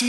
[0.00, 0.06] 我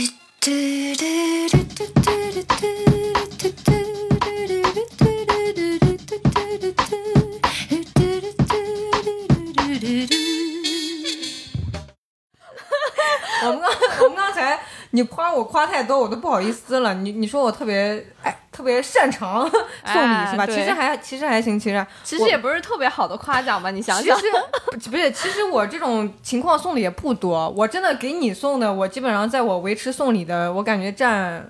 [13.48, 13.70] 们刚
[14.00, 14.58] 我们刚才
[14.92, 16.94] 你夸我夸太多，我都不好意思了。
[16.94, 20.46] 你你说我特别哎特别擅长送礼是吧？
[20.46, 23.72] 其实还其实还行，其实其实也不是特别好的夸奖吧？
[23.72, 24.26] 你想其想，实
[24.88, 27.50] 不是，其实我这种情况送的也不多。
[27.56, 31.44] 我真的给你送的，我基本上在我维持送礼的，我感觉占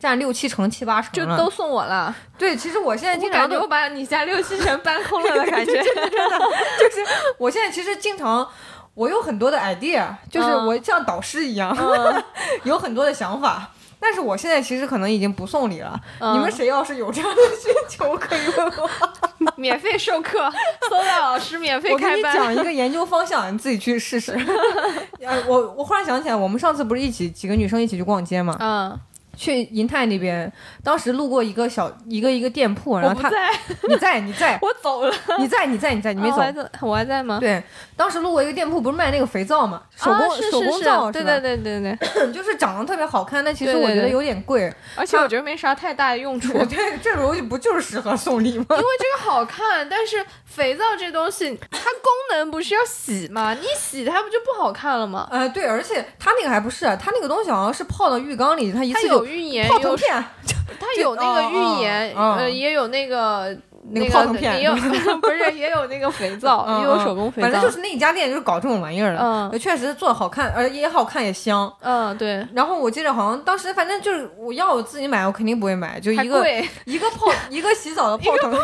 [0.00, 2.16] 占六七成、七八成就都送我了。
[2.38, 2.56] 对。
[2.56, 5.72] 其实我现在经常都把你家六七成搬空了的 感觉。
[5.74, 7.04] 真的就是
[7.36, 8.48] 我现在其实经常。
[8.94, 12.22] 我有很多的 idea，就是嗯我像导师一样，嗯
[12.64, 13.70] 有很多的想法。
[14.02, 15.98] 但是我现在其实可能已经不送礼了。
[16.18, 18.90] 嗯你们谁要是有这样的需求，可以问我。
[19.56, 20.50] 免费授课，
[20.88, 22.54] 搜到老师免费开班我给你。
[22.54, 24.32] 讲一个研究方向，你自己去试试。
[25.20, 28.56] 呃，我我忽然想起来，我们上次不是一起几个女生一起去逛街嘛？
[28.60, 28.98] 嗯，
[29.36, 30.50] 去银泰那边，
[30.84, 33.50] 当时路过一个小一个一个店铺，然后他在，
[33.88, 35.14] 你在你在 我走了。
[35.38, 36.42] 你在你在你在你没走啊我。
[36.42, 37.38] 还在，我还在吗？
[37.40, 37.62] 对，
[37.96, 42.32] 当时路过一个店铺，不是卖那个肥皂嘛，手工、手工皂是，对对对对对。
[42.32, 44.72] 就是长得特别好看，但其实我觉得有点贵。
[44.96, 48.66] 而且我觉得没啥太大的用处，因为对，这种东西不就是适合送礼吗？
[48.70, 53.54] 因为这个好看，但是肥皂这东西它功能不是要洗吗？
[53.54, 55.26] 你洗它不就不好看了吗？
[55.30, 60.24] 呃，对，而且它那个还不是，它那个东西好像是泡到浴缸里，它一它次就有浴盐，有泡腾片，
[60.80, 63.56] 它有那个浴盐，呃，也有那个
[63.90, 64.58] 那个个泡腾片。
[64.58, 64.74] 也有
[65.22, 69.14] 不是也有那个肥皂，嗯也有手工肥皂，反正就是那一家店就是搞这种玩意儿
[69.50, 71.72] 的，确实做的好看，呃也好看也香。
[71.80, 76.40] 嗯对，然后我记得好像当时反正就是我要我自己买，我肯定不会买，就一个，
[76.84, 78.56] 一个泡 一个洗澡的泡腾，一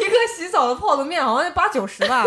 [0.00, 2.24] 一个洗澡的泡腾面好像八九十吧。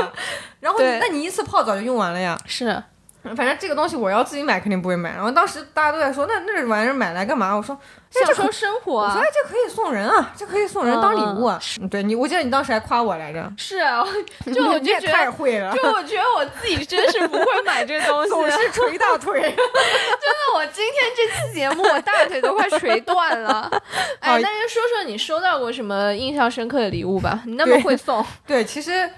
[0.60, 2.38] 然后那你一次泡澡就用完了呀。
[2.46, 2.82] 是
[3.24, 5.12] 反正这个东西我要自己买肯定不会买。
[5.12, 7.54] 然后当时大家都在说那那玩意儿买来干嘛？
[7.54, 7.78] 我说
[8.12, 9.30] 享受生活啊我觉得。
[9.32, 11.60] 这可以送人啊，这可以送人当礼物啊。
[11.80, 13.52] 嗯对你，我记得你当时还夸我来着。
[13.58, 14.04] 是啊，
[14.54, 19.42] 就我就觉得，太会了，就我觉得我自己真是不会买这东西，总是捶大腿。
[19.42, 23.70] 真的，我今天这期节目，我大腿都快捶断了。
[24.20, 27.42] 哎，好那就说说你收到过什么印象深刻的礼物吧？
[27.46, 29.10] 你那么会送，对，其实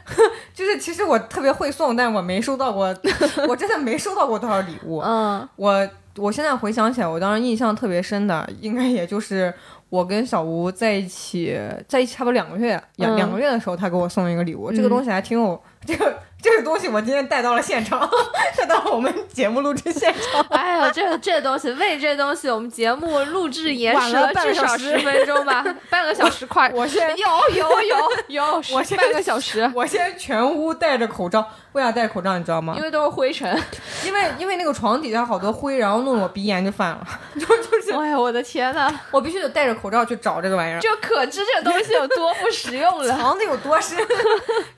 [0.54, 2.96] 就是其实我特别会送，但我没收到过，
[3.48, 5.00] 我真的没收到过多少礼物。
[5.00, 9.54] 嗯我我现在回想起来，我当时印象特别深的，应该也就是
[9.90, 11.58] 我跟小吴在一起，
[11.88, 13.16] 在一起差不多两个月，两、嗯。
[13.16, 14.90] 两个月的时候，他给我送了一个礼物，这个嗯。
[14.90, 18.10] 东西还挺有这个这个东西，我今天带到了现场，
[18.58, 20.46] 带到我们节目录制现场。
[20.50, 26.70] 哎呀，这这东西，为这东西，我们节目录制延迟了半个小时至少十分钟吧，半个小时快。
[26.74, 27.98] 我先有有有
[28.28, 32.82] 有，我先半个小时，我先全屋戴着口罩，为啥戴口罩你知道吗因？
[32.82, 33.62] 为都是灰尘。
[34.04, 37.08] 因为因为那个床底下好多灰，然后弄得我鼻炎就犯了，
[37.40, 40.80] 就就是 哎呀，我的天呐，我必须得戴着口罩去找这个玩意儿。
[40.80, 43.14] 就可知这东西有多不实用了。
[43.18, 43.98] 藏的有多深？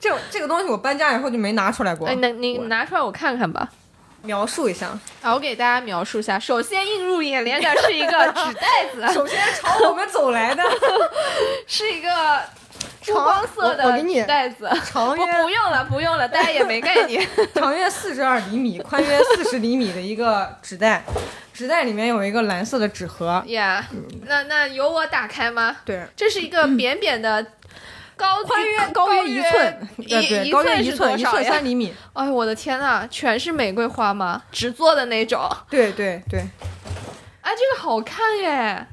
[0.00, 2.08] 这这个东西我搬家以后就没拿出来过。
[2.08, 3.68] 哎，那你拿出来我看看吧。
[4.22, 4.86] 描述一下，
[5.20, 6.38] 啊，我给大家描述一下。
[6.38, 10.62] 首先映入眼帘的是一个纸袋子， 首先朝我们走来的
[11.66, 12.08] 是一个
[13.02, 14.66] 珠光色的袋子。
[14.70, 17.26] 不长约不用了，不用了，大家也没概念。
[17.54, 21.04] 长约四十二厘米，宽约四十厘米的一个纸袋，
[21.52, 23.42] 纸袋里面有一个蓝色的纸盒。
[23.46, 23.84] 呀、
[24.26, 25.76] 那那由我打开吗？
[25.84, 27.46] 对，这是一个扁扁的。
[28.16, 31.44] 高宽约高约一寸，一对对，一高约一寸，一寸？
[31.44, 31.92] 三厘米。
[32.12, 34.40] 哎呦我的天呐，全是玫瑰花吗？
[34.52, 35.50] 纸做的那种。
[35.68, 36.38] 对对对，
[37.42, 38.86] 哎，这个好看耶！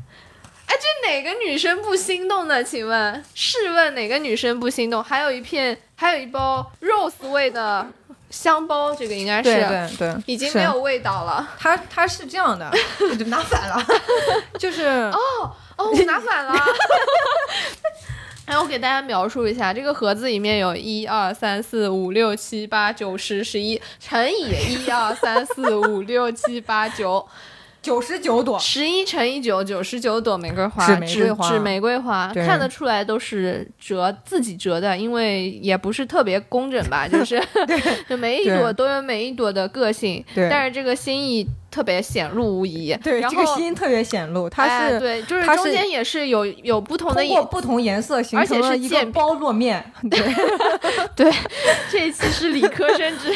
[0.71, 2.63] 哎，这哪个女生不心动呢？
[2.63, 5.03] 请问，试问哪个女生不心动？
[5.03, 7.85] 还有一片，还有一包 rose 味的
[8.29, 11.45] 香包，这个应该是对对对，已经没有味道了。
[11.59, 12.71] 它它是这样的，
[13.11, 13.85] 我就拿反了，
[14.57, 16.53] 就是 哦哦，我拿反了。
[18.47, 27.27] 然后我给大家描述一下，这个盒子里面有一二三四五六七八九十十一，乘以一二三四五六七八九，
[27.81, 28.59] 九十九朵。
[28.59, 31.49] 十一乘以九，九十九朵玫瑰花，纸玫瑰花。
[31.49, 37.41] 纸玫瑰花，看得出来都是折自己折的，因为也不是特别工整吧，就是
[38.07, 42.95] 就每一朵都有每一朵的个性，但是这个心意特别显露无遗。
[43.01, 50.19] 对，这个心特别显露，它是哎对，就是它中间也是有有不同的通过颜，不同颜色形而且成了一个包络面， 对，
[51.15, 51.33] 对，
[51.89, 53.31] 这一期是理科生之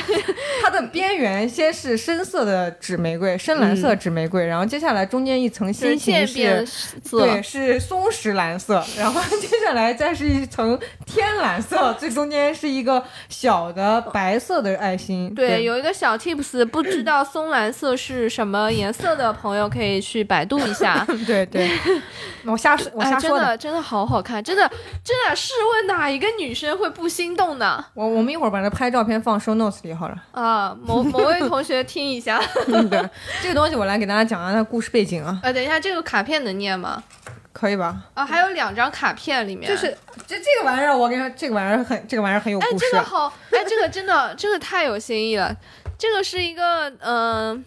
[0.62, 6.66] 它的边缘先是深色的纸玫瑰，深蓝色纸玫瑰，然后接下来中间一层就是心形是。
[7.04, 15.34] 色对，，是松石蓝色，然后接下来再是一层天蓝色，最中间是一个小的白色的爱心。
[15.34, 21.06] 对，有一个小 tips，不知道松蓝色是什么颜色的朋友可以去百度一下。
[21.26, 21.70] 对 对，
[22.46, 24.70] 我瞎说，我哎，瞎说真的真的好好看，真的
[25.04, 27.84] 真的，试问哪一个女生会不心动呢？
[27.94, 30.16] 我我们一会儿把它拍照片放 show notes 里好了。
[30.32, 32.42] 啊，某某位同学听一下。
[32.68, 33.04] 嗯， 对，
[33.42, 37.04] 这个东西我来给大家讲一下它故事背景啊，呃，等一下，这个卡片能念吗？
[37.52, 37.96] 可以吧？
[38.14, 39.88] 啊，还有两张卡片里面，就是
[40.28, 42.86] 这这个玩意儿，我跟你说，这个玩意儿很，这个玩意儿很有哎，故事。
[42.86, 45.56] 哎这个好，哎，这个真的，这个太有新意了。
[45.98, 47.64] 这个是一个，嗯、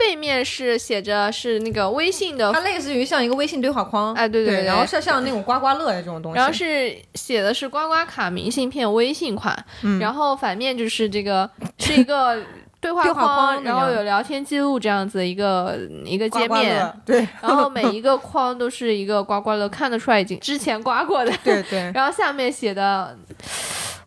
[0.00, 11.48] 背面是写着是那个微信的它类似于像一个微信对话框，哎对对对然后像像那种刮刮乐的这种东西，然后是写的是刮刮卡明信片微信款，嗯然后反面就是这个
[11.78, 12.42] 是一个
[12.80, 23.14] 对话框然后有聊天记录这样子一个一个界刮刮面，，对然后 每一个框都是一个刮刮乐，看得出来已经之前刮过的，对对， 然后下面写的。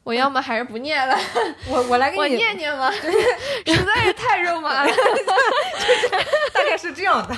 [0.04, 1.18] 我要么还是不念了，
[1.70, 4.92] 我我来给我你，念念吧， 实在是太肉麻了。
[6.54, 7.34] 大概是这样的。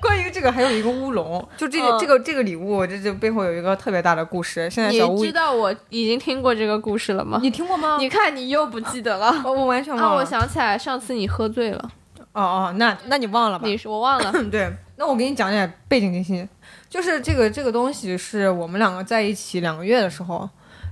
[0.00, 4.70] 关于这个还有一个乌龙，就这个、嗯这个这个礼物，这这背后有一个特别大的故事。
[4.70, 7.40] 现在你小乌知，道我已经听过这个故事了吗？
[7.42, 7.96] 你听过吗？
[7.98, 10.00] 你看你又不记得了我我完全啊！
[10.00, 10.16] 忘了。
[10.18, 11.90] 我想起来，上次你喝醉了，
[12.32, 13.66] 哦哦，那那你忘了吧？
[13.66, 14.32] 你是我忘了。
[14.50, 16.48] 对，那我给你讲点背景信息，
[16.88, 20.48] 就是这个这个东西是我们两个在一起两个月的时候，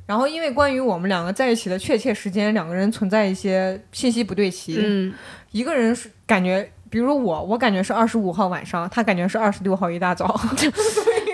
[0.06, 5.14] 然后因为关于我们两个在一起的确切时间，两个人存在一些信息不对齐，嗯，
[5.50, 6.70] 一个人是感觉。
[6.90, 10.32] 比如我，我感觉是二十五号晚上，他感觉是二十六号一大早，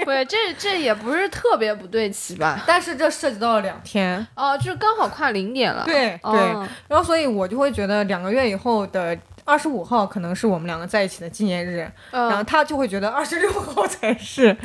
[0.07, 2.65] 对，这这也不是特别不对齐吧？
[2.67, 5.85] 但是这涉及到了两天，哦，就是刚好跨零点了。
[5.85, 9.15] 对对，哦然后所以我就会觉得两个月以后的
[9.51, 11.79] 二十五号可能是我们两个在一起的纪念日，
[12.13, 14.57] 然后嗯，他就会觉得二十六号才是，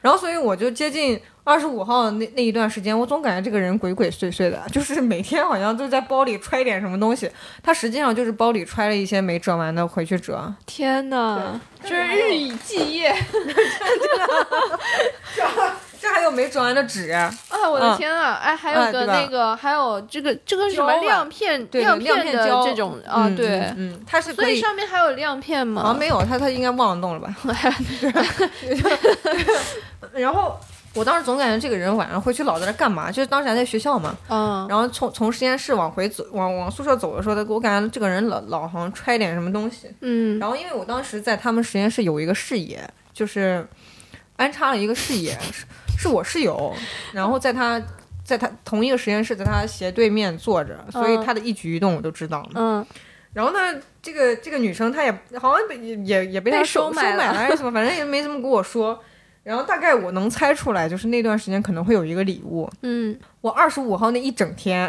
[0.00, 7.30] 然后所以我就接近二十五号那那一段时间，我总感觉这个人鬼鬼祟祟的，就是每天好像都在包里揣点什么东西，
[7.62, 10.52] 他实际上就是包里揣了一些没折完的回去折。
[10.66, 13.14] 天哪，就是日以继夜。
[15.36, 15.44] 这
[16.12, 17.32] 还有没折完的纸，啊！
[17.70, 18.34] 我的嗯天啊！
[18.34, 23.24] 哎，还有个那个，还有这个这个是什么亮片亮片的这种啊？
[23.28, 24.60] 嗯对嗯，嗯它是所以。
[24.60, 25.82] 上面还有亮片吗？
[25.82, 27.34] 好像没有，他他应该忘了弄了吧？
[30.12, 30.58] 然后
[30.94, 33.10] 我当时总感觉这个人晚上回去老在那干嘛？
[33.10, 39.90] 就是当时还在学校嘛，嗯，然后从从实验室往回走，往往宿舍走的时候，他给我感觉这个人老老好像揣点什么东西。
[40.00, 42.78] 嗯然后因为我当时在他们实验室有一个视野，
[43.14, 43.66] 就是
[44.36, 45.36] 安插了一个视野，
[45.96, 46.74] 是是我室友，
[47.12, 47.80] 然后在他
[48.24, 52.48] 在他同一个实验室，在他斜对面坐着，所以嗯他的一举一动我都知道。
[52.54, 52.84] 嗯
[53.32, 55.10] 然后呢，这个这个女生她也
[55.40, 59.02] 好像被也也也被他被收收买了了还是什么，反正也没怎么跟我说。
[59.42, 62.70] 然后大概我能猜出来，就是那段时间可能会有一个礼物。
[62.82, 64.88] 嗯，我二十五号那一整天，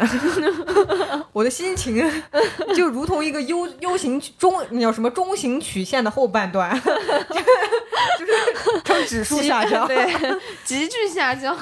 [1.32, 2.02] 我的心情
[2.74, 8.32] 就如同一个 U U 型中，那叫什么中型曲线的后半段，就是
[8.84, 9.86] 呈指数下降。
[9.88, 10.06] 对，
[10.64, 11.56] 急剧下降。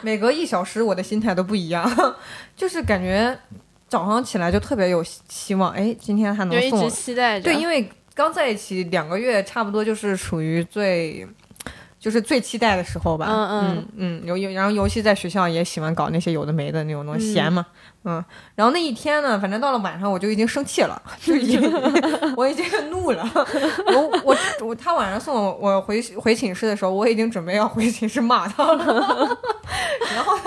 [0.00, 1.88] 每隔一小时，我的心态都不一样，
[2.56, 3.38] 就是感觉
[3.88, 6.90] 早上起来就特别有希希望，哎，今天他就一直能送我。
[6.90, 7.44] 期待着。
[7.44, 11.24] 对，因为刚在一起两个月，差不多就是属于最。
[12.02, 13.62] 就是最期待的时候吧，嗯嗯。
[13.62, 17.32] 嗯嗯，尤尤然后尤其在学校也喜欢搞那些有的没的那种东西，嗯。
[17.32, 17.64] 闲嘛，
[18.02, 18.24] 嗯，
[18.56, 21.62] 然后那一天呢，反正到了晚上我就已经生气了，就已经
[22.36, 23.24] 我已经怒了，
[23.86, 29.38] 我我我他晚上送我我回回寝室的时候，我已经准备要回寝室骂他了，
[30.12, 30.42] 然后呢，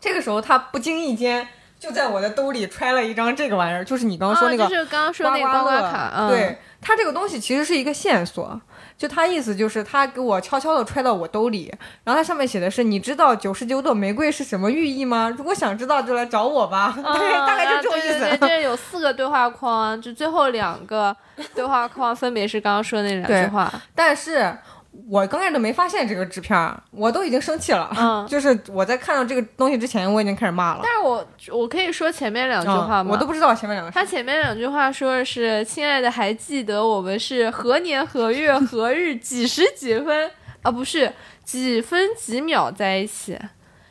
[0.00, 1.46] 这个时候他不经意间
[1.78, 8.58] 就在我的兜里揣了一张这个玩意儿，就是你刚刚说那个啊、就是刚刚说那个刮乐刮卡，嗯、对，他这个东西其实是一个线索，
[8.98, 11.72] 就他意思就是他给我悄悄的揣到我兜里，
[12.02, 15.28] 然后它上面写的是你知道九十九朵玫瑰是什么寓意吗？
[15.36, 18.24] 如果想知道就来找我吧，嗯对， 大概就这种意思。
[18.24, 21.14] 啊对对对，这有四个对话框，就最后两个
[21.54, 23.70] 对话框分别是刚刚说的那两句话。
[23.94, 24.56] 但是
[25.08, 27.90] 我刚开始都没发现这个纸片儿，我都已经生气了。
[27.96, 30.80] 嗯 就是我在看到这个东西之前，我已经开始骂了。
[30.82, 31.26] 但是我
[31.58, 33.10] 我可以说前面两句话吗？
[33.10, 33.94] 嗯我都不知道前面两个是。
[33.94, 40.30] 他前面两句话说的是：“亲爱的，还记得我们是何年何月何日几时几分
[40.62, 40.70] 啊？
[40.70, 41.12] 不是
[41.44, 43.38] 几分几秒在一起。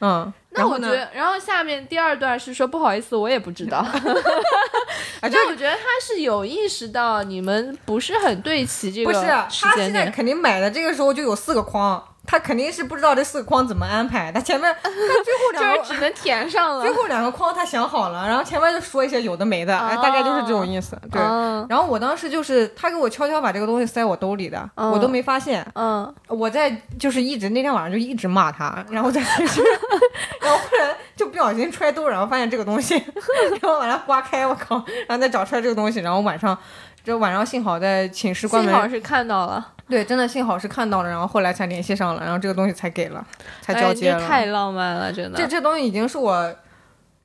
[0.02, 3.78] 嗯，”那我觉得，然后下面第二段是说不好意思，我也不知道。
[5.22, 9.92] 啊， 就但我觉得他是有意识到你们不是很对齐这个不是他间点。
[9.92, 16.94] 现在肯定买的这个时候就有四个框，他肯定是不知道这四个框怎么安排，他前面 他最后两个就是只能填上了最。
[16.94, 20.98] 后两个框他想好了，然后前面就说一些有的没的，哎，大概就是这种意思。
[21.12, 21.22] 对。
[21.22, 25.66] 嗯然后我当时就是他给我悄悄把这个东西塞我兜里的，嗯我都没发现。
[25.76, 29.22] 嗯，我在就是一直那天晚上就一直骂他， 然后在
[30.42, 32.96] 然后忽然就不小心揣兜，然后发现这个东西，
[33.52, 34.76] 然后把它刮开，我靠，
[35.08, 36.58] 然后再找出来这个东西，然后晚上。
[37.06, 43.24] 这晚上幸好在寝室关门，幸好是看到了，对，真的幸好是看到了，然后后来才联系上了，然后这个东西才给了，
[43.62, 44.20] 才哎交接了。
[44.20, 45.38] 这太浪漫了，真的。
[45.38, 46.52] 这这东西已经是我，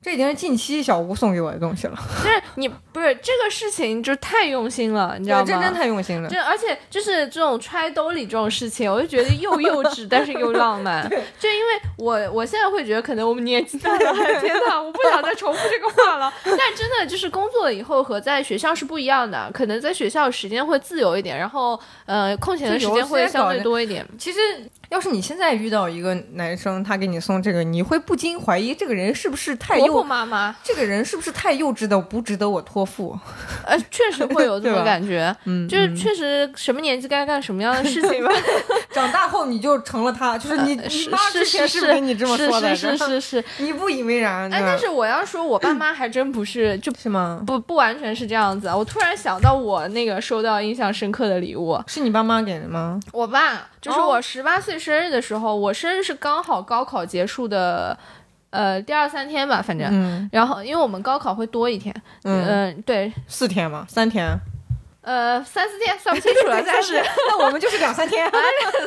[0.03, 5.45] 这已经是近期小吴送给我的东西了， 就是你不是这个事情就太用心了，你知道吗？
[5.45, 6.27] 对，这真太用心了。
[6.27, 11.07] 就而且就是这种揣兜里这种事情，我就觉得又幼稚，但是又浪漫。
[11.39, 16.33] 就因为我我现在会觉得，可能我们年纪大了， 天呐，我不想再重复这个话了。
[16.43, 24.03] 但真的就是工作了以后和在学校是不一样的，可能在学校时间会自由一点，然后呃空闲的时间会相对多一点。
[24.17, 24.39] 其实，
[24.91, 33.17] 要是你现在遇到一个男生，他给你送这个，你会不禁怀疑这个人是不是太婆婆幼，妈妈，这个人是不是太幼稚的，不值得我托付？
[33.65, 38.29] 呃，确实会有 这种感觉，嗯，就是确实什么年纪该干什么样的事情吧。
[38.91, 42.75] 长大后你就成了他，就是你、你妈之前是是不是跟你这么说的？
[42.75, 43.45] 是是是是是。
[43.63, 47.41] 你不以为然，哎，但是我要说，我爸妈还真不是，就是吗？
[47.47, 48.67] 不不完全是这样子。
[48.67, 52.99] 我突然想到，我那个收到印象深刻的礼物，是你爸妈给的吗？
[53.13, 57.95] 我爸就是哦我十八岁生日的时候，我生日是刚好高考结束的，
[58.49, 59.87] 呃，第二三天吧，反正。
[59.91, 63.85] 嗯然后，因为我们高考会多一天，嗯，嗯、对，四天嘛？
[63.87, 64.35] 三天？
[65.01, 68.25] 呃，三四天算不清楚了， 但是那我们就是两三天。
[68.29, 68.31] 啊，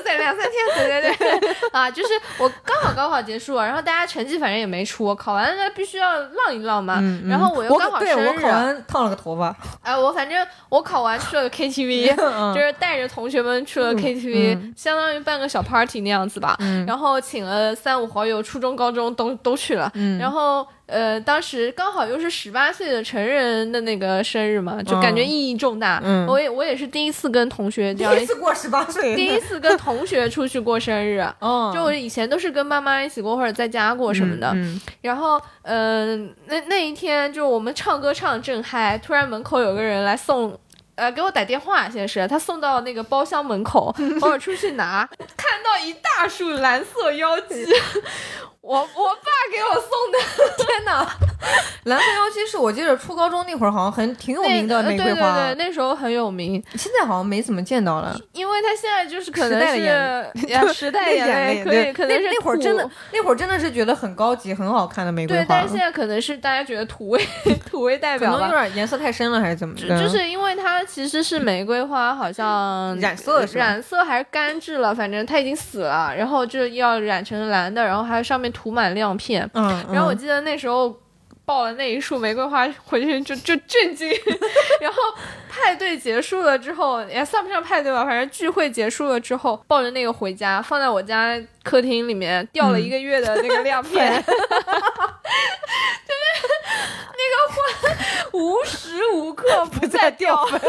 [0.05, 1.41] 对，两三天，对对。
[1.41, 12.55] 对，啊，就是我刚好高考结束，然后大家成绩反正也没出，考完了必须要浪一浪嘛，然后我又刚好对生日，我考完烫了个头发， 哎，我反正我考完去了 KTV，嗯。
[12.55, 14.75] 就是带着同学们去了 KTV，、嗯。
[14.77, 16.57] 相当于办个小 party 那样子吧。
[16.61, 16.87] 嗯。
[16.87, 19.91] 然后请了三五好友，初中、高中都都去了。
[19.95, 20.17] 嗯。
[20.19, 26.01] 然后呃，当时刚好又是十八岁的成人的那个生日嘛，就感觉意义重大。
[26.05, 26.27] 嗯。
[26.27, 31.25] 我也我也是第一次跟同学这第样一次过十八岁，第一次跟同学出去过生日。
[31.41, 40.59] 哦，就我以前都是跟妈妈一起过或者在家过什么的，嗯然后，嗯、那那一天就我们唱歌唱得正嗨，突然门口有个人来送，
[40.97, 47.67] 呃，给我打电话，先是他送到那个包厢门口， 我出去拿，看到一大束蓝色妖姬，
[48.65, 50.19] 我我爸给我送的，
[50.65, 51.07] 天哪，
[51.85, 58.19] 蓝色妖姬是我记得初高中那会儿好像很挺有名的呃玫瑰花，对对对，那时候很有名，现在好像没怎么见到了。
[58.33, 67.23] 因为他现在就是可能是代的眼呀时代眼泪，可以对可能是那那会儿真的那会儿真的是觉得很高级、很好看的玫瑰对，花，但是现在可能是大家觉得土味
[67.71, 68.55] 土味代表吧可能有。
[68.65, 70.01] 点颜色太深了，还是怎么就的？
[70.01, 79.51] 就是因为它其实是玫瑰花，好像 染色是染色还是干制了，反正它已经死了，然后就要染成蓝的，然后还有上面涂满亮片。
[79.53, 80.99] 嗯，然后我嗯记得那时候
[81.45, 84.09] 抱了那一束玫瑰花回去就 就震惊，
[84.81, 84.99] 然后
[85.51, 94.35] 派对结束了之后也算不上派对吧，反正聚会结束了之后，抱着那个回家，放在我家客厅里面吊了一个月的那个亮片， 就是
[97.13, 97.57] 那个花
[98.33, 100.61] 无时无刻不在掉粉。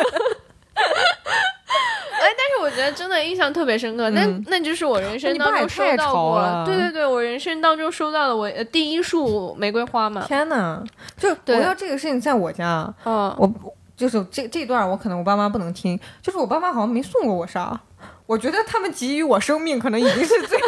[2.86, 4.44] 得真的印象特别深刻，那、嗯。
[4.48, 10.84] 那就是我人生当中收到过，对对对，我人生当中收到的我呃第一束玫瑰花嘛，天哪，
[11.18, 13.52] 就我要这个事情在我家，嗯，我
[13.98, 17.80] 就是这这段我可能我爸妈不能听，就是我爸妈好像没送过我啥。
[18.28, 20.60] 我觉得他们给予我生命，可能已经是最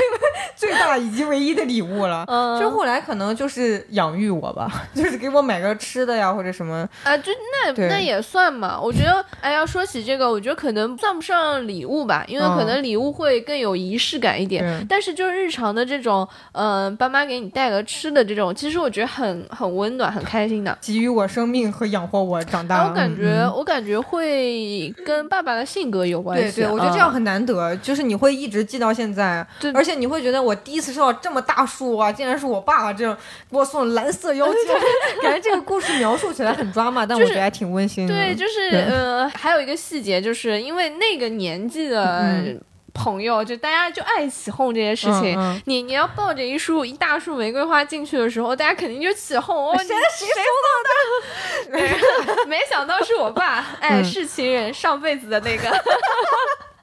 [0.56, 2.24] 最大以及唯一的礼物了。
[2.28, 6.88] 嗯就后来可能就是养育我吧， 就是给我买个吃的呀，或者什么。
[7.04, 7.32] 啊，就
[7.66, 8.80] 那那也算嘛。
[8.80, 14.64] 我觉得，哎，要说起这个，我觉得可能算不上礼物吧，因为可能礼物会更有仪式感一点。
[14.64, 20.78] 对但是就是日常的这种，嗯、爸妈给你带个吃的这种，其实我觉得很很温暖，很开心的。
[20.82, 22.78] 给予我生命和养活我长大。
[22.78, 26.62] 啊，我感觉，嗯我感觉会跟爸爸的性格有关系。
[26.62, 29.72] 对对，我觉得这样嗯很难得，就是你会一直记到现在，对。
[29.72, 33.18] 而且你会觉得我第一次收到这么大束啊，竟然是我爸这样
[33.50, 34.54] 给我送蓝色妖姬，
[35.24, 38.14] 感觉这个故事描述起来很抓马，但我觉得还挺温馨的。
[38.14, 38.82] 对，就是对。
[38.84, 42.62] 呃，还有一个细节，就是因为那个年纪的嗯。
[43.00, 45.36] 朋友，就大家就爱起哄这些事情。
[45.38, 45.62] 嗯嗯。
[45.66, 51.78] 你你要抱着一束一大束玫瑰花进去的时候，大家肯定就起哄哦， 谁谁收到
[52.36, 52.46] 的？
[52.50, 54.04] 没想到是我爸，哎，嗯。
[54.04, 55.70] 是情人，上辈子的那个。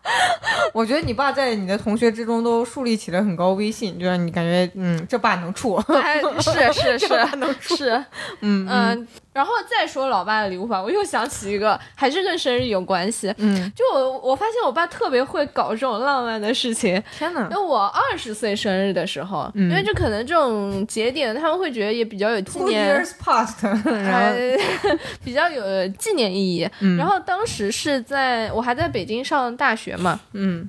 [0.73, 5.75] 我觉得你爸在你的同学之中都树立起了很高威信，就让你感觉，嗯，这爸能处。
[5.89, 8.05] 哎，是 是这爸能是是，
[8.41, 9.09] 嗯嗯。
[9.33, 13.35] 然后再说老爸的礼物吧，我又想起一个，还是跟生日有关系。
[13.39, 17.03] 嗯，就我我发现我爸特别会搞这种浪漫的事情。
[17.19, 17.49] 天哪！
[17.51, 24.57] 那我二十岁生日的时候，嗯因为这可能这种节点他们会觉得也比较有纪念 years past，然后哎，
[25.25, 26.69] 比较有纪念意义。
[26.79, 30.69] 嗯然后当时是在我还在北京上大学嘛，嗯，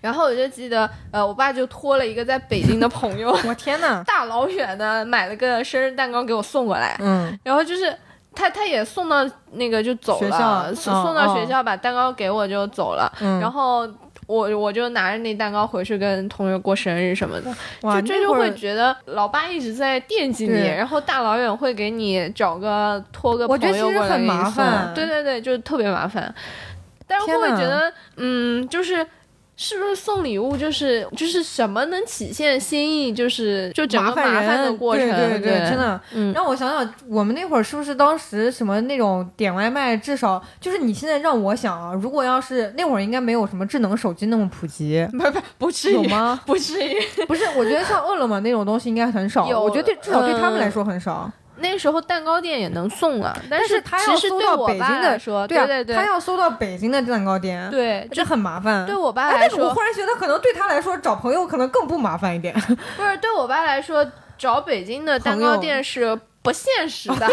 [0.00, 4.02] 然后我就记得，呃，我爸就托了一个在北京的朋友， 我天哪！
[4.06, 7.38] 大老远的买了个生日蛋糕给我送过来，嗯。
[7.42, 7.96] 然后就是。
[8.38, 13.88] 他他也送到那个就走了，送到学哦校把蛋糕给我就走了，嗯，然后
[14.26, 24.36] 我我就拿着那蛋糕回去跟同学过生日什么的，哇，就这就会觉得老爸一直在惦记你，然后大老远会给你找个托个朋友过来觉得其实很给你送。
[24.36, 24.92] 麻烦。
[24.94, 26.34] 对对对，就特别麻烦。
[27.06, 29.06] 但是会不会觉得，嗯，就是
[29.56, 35.98] 是不是送礼物就是就是什么能体现心意，就是就整个麻烦的过程，对对对真的。
[36.12, 46.38] 嗯，让我想想，我们那会儿是不是当时什么那种点外卖，至少就是你现在让我想啊，如果要是那会儿应该没有什么智能手机那么普及，不不不至于，有吗？
[46.44, 46.94] 不至于。
[47.26, 51.30] 不是，我觉得像饿了么那种东西应该很少，有我觉得对至少对他们嗯来说很少。
[51.58, 58.84] 那时候蛋糕店也能送啊，但但是他要搜到北京的说，对啊，对对他要搜到北京的蛋糕店，，对，这很麻烦。
[58.86, 62.54] 对我爸哎，来说但是我忽，然觉得，可能对他来说找朋友可能更不麻烦一点。
[62.96, 64.06] 不是对我爸来说，
[64.38, 67.26] 找北京的蛋糕店是不现实的，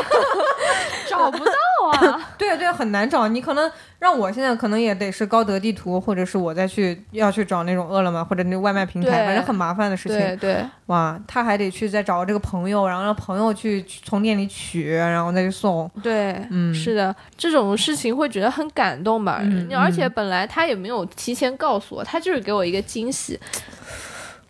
[1.08, 1.54] 找不到
[1.92, 2.30] 啊。
[2.38, 3.28] 对对，很难找。
[3.28, 10.18] 你可能让我现在可能也得是高德地图，或者是我再去要去找那种饿了么或者那外卖平台，对反正很麻烦的事情。
[10.18, 15.90] 对对，哇，他还得去再找这个朋友，然后让朋友去去从店里取，然后再去送。
[16.02, 19.40] 对，嗯是的，这种事情会觉得很感动吧？
[19.44, 23.40] 嗯而且本来他也没有提前告诉我，他就是给我一个惊喜。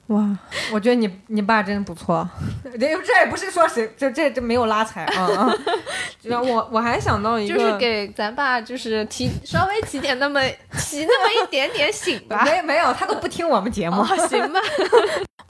[0.08, 0.38] 哇，
[0.74, 2.28] 我觉得你你爸真不错，
[2.64, 5.56] 这这也不是说谁，这这这没有拉踩啊啊！
[6.44, 10.42] 我我还想到一个，就是给咱爸就是提稍微提点那么
[10.78, 12.44] 提那么一点点醒吧。
[12.46, 14.02] 没没有，他都不听我们节目。
[14.02, 14.60] 哦，行吧，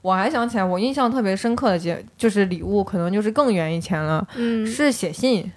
[0.02, 5.50] 我还想起来，我印象特别深刻的节就是礼物，可能就是更远以前了，嗯，是写信。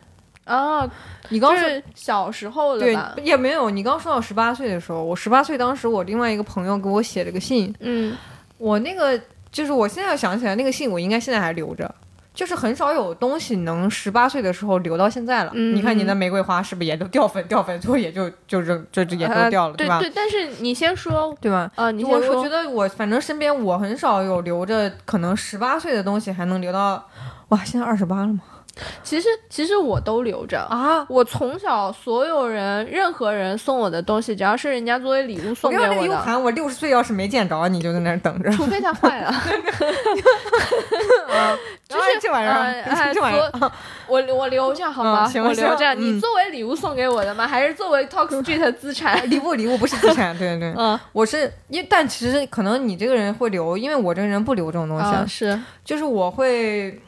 [0.44, 0.90] 啊，
[1.30, 3.14] 你刚是小时候了对吧？
[3.22, 8.16] 也没有，你刚说到十八岁的时候，我十八岁当时我另外一个朋友给我写了个信，嗯，
[8.58, 9.20] 我那个
[9.52, 11.94] 就是我现在想起来那个信，我应该现在还留着。
[12.34, 15.52] 就是很少有东西能十八岁的时候留到现在了。
[15.56, 20.00] 嗯你看你的玫瑰花是不是也都掉粉掉粉，最后也就就扔就就也都呃掉了，吧？
[20.00, 21.72] 对对，但是你先说对吧？
[21.74, 22.38] 啊，你我先说。
[22.38, 27.04] 我觉得我反正身边我很少有留着可能十八岁的东西还能留到，
[27.48, 28.42] 哇，现在二十八了吗？
[29.04, 30.60] 其实其实我都留着。
[30.70, 38.52] 啊，我从小所有人任何人送我的东西，只要是人家作为礼物送给跟你说那个我 U 的，盘，我六十岁要是没见着，你就在那儿等着。
[38.52, 39.32] 除非它坏了，
[41.88, 43.72] 就是这玩意儿这玩意儿
[44.08, 45.26] 我我留着好吗？
[45.26, 45.86] 嗯行我留着。
[45.96, 47.48] 嗯你作为礼物送给我的吗？
[47.48, 49.18] 还是作为 Talk Street 资产？
[49.30, 57.00] 礼物礼物不是资产，对对对，嗯我是因但其实可能你这个人会留，因为我这个人不留这种东西，啊，是就是我会。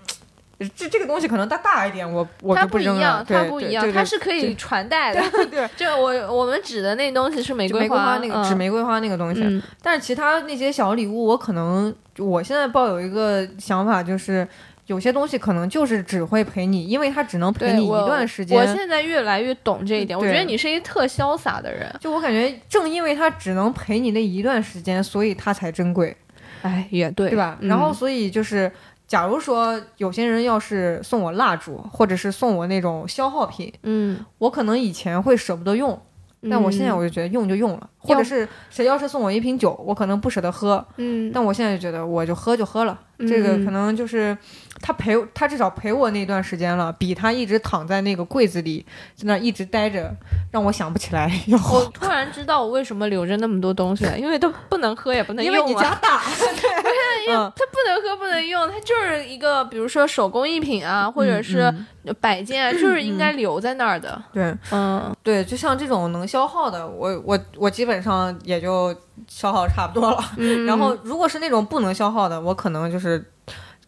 [0.76, 3.24] 这这个东西可能它大一点，我我它就扔了。
[3.26, 5.22] 不一样，它不一样，它是可以传代的。
[5.32, 14.46] 对对， 就我我们指的那东西是玫瑰花花那个指玫瑰花那个东西，嗯但是其他那些小礼物，我可能我现在抱有一个想法，就是
[14.88, 18.58] 有些东西可能就是只会陪你，因为它只能陪你一段时间。
[18.60, 21.90] 我现在越来越懂这一点，我觉得你是一个特潇洒的人。
[22.02, 26.18] 就我感觉，正因为它只能陪你那一段时间，所以它才珍贵，
[26.64, 27.58] 哎，也对对吧？
[27.62, 28.70] 嗯然后，所以就是，
[29.10, 36.00] 假如说有些人要是送我蜡烛，或者是送我那种消耗品，嗯，我可能以前会舍不得用，
[36.48, 36.98] 但我现在嗯。
[36.98, 44.36] 我就觉得用就用了，或者是谁要是送我一瓶酒，我可能不舍得喝，嗯，但我现在就觉得我就喝就喝了，这个嗯可能就是
[44.82, 48.86] 他陪他至少陪我那段时间了，比他一直躺在那个柜子里
[49.16, 50.14] 在那一直待着，
[50.52, 51.84] 让我想不起来要我。
[51.94, 55.74] 突然知道我为什么留着那么多东西了，因为都不能喝也不能用、啊因为。
[55.74, 61.72] 你家大， 因为嗯它不能喝不能用，它就是一个比如说手工艺品啊，或者是
[62.06, 64.20] 嗯摆件啊，就是应该留在那儿的。
[64.34, 68.94] 对嗯对，就像这种能消耗的，我我我基本上也就
[69.28, 70.24] 消耗差不多了。
[70.38, 73.24] 嗯，然后如果是那种不能消耗的，我可能就是。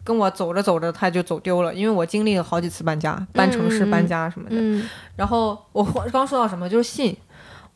[0.04, 4.56] 跟我走着走着，它就走丢了，因为我经历了好几次搬家、搬城市、搬家什么的。
[4.58, 4.84] 嗯
[5.14, 7.16] 然后我刚说到什么，就是信。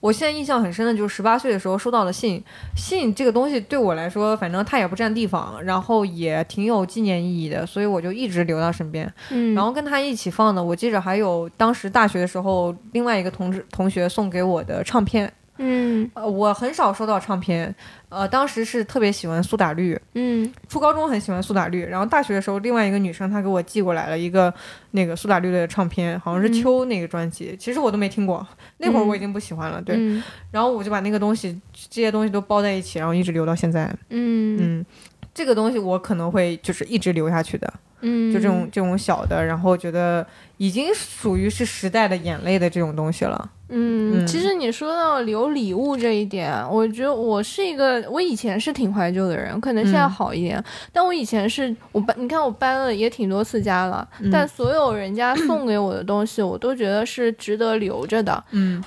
[0.01, 2.43] 我现在印象很深的就是十八岁的时候收到的信，
[2.77, 9.09] 信这个东西对我来说，反正它也不占地方，然后也挺有纪念意义的，所以我就一直留到身边。
[9.31, 16.11] 嗯，然后跟他一起放的，我记着还有当时大学的时候，另外一个同志同学送给我的唱片，嗯。
[16.15, 17.75] 呃，我很少收到唱片，
[18.09, 20.53] 呃，当时是特别喜欢苏打绿，嗯。
[20.69, 24.53] 初高中很喜欢苏打绿，然后大学的时候，另外一个女生她给我寄过来了一个
[24.93, 26.53] 那个苏打绿的唱片，好像是嗯。
[26.53, 28.47] 秋那个专辑，其实我都没听过，
[28.79, 30.23] 那会儿我已经不喜欢了，对，嗯。
[30.51, 34.59] 然后我就把那个东西这些东西都包在一起，然后一直留到现在，嗯。
[34.61, 34.87] 嗯，
[35.35, 44.27] 这个东西我可能会就是一直留下去的，嗯，就这种这种小的，然后觉得已经属于是时代的眼泪的这种东西了，嗯，嗯。
[44.27, 50.11] 其实你说到留礼物这一点，我觉得我是一个，我以前是挺怀旧的人，可能现在嗯。
[50.11, 54.31] 好一点，但我以前是我搬，你看我搬了也挺多次家了，嗯。
[54.31, 58.45] 但所有人家送给我的东西，我都觉得是值得留着的。
[58.53, 58.83] 嗯，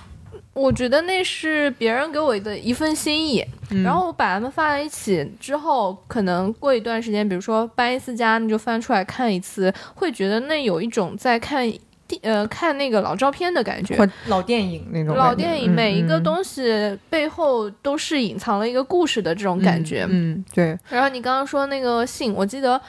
[0.54, 3.84] 我觉得那是别人给我的一份心意，嗯。
[3.84, 11.80] 然后我把它们放在一起之后，可能过一段时间，比如说搬一次家，你就翻出来看一次，会觉得那有一种在看地
[12.22, 13.96] 呃看那个老照片的感觉。
[14.28, 20.06] 老电影那种老电影嗯每一个嗯东西背后都是隐藏了一个故事的这种感觉。
[20.10, 22.80] 嗯，嗯对，然后你刚刚说那个信，我记得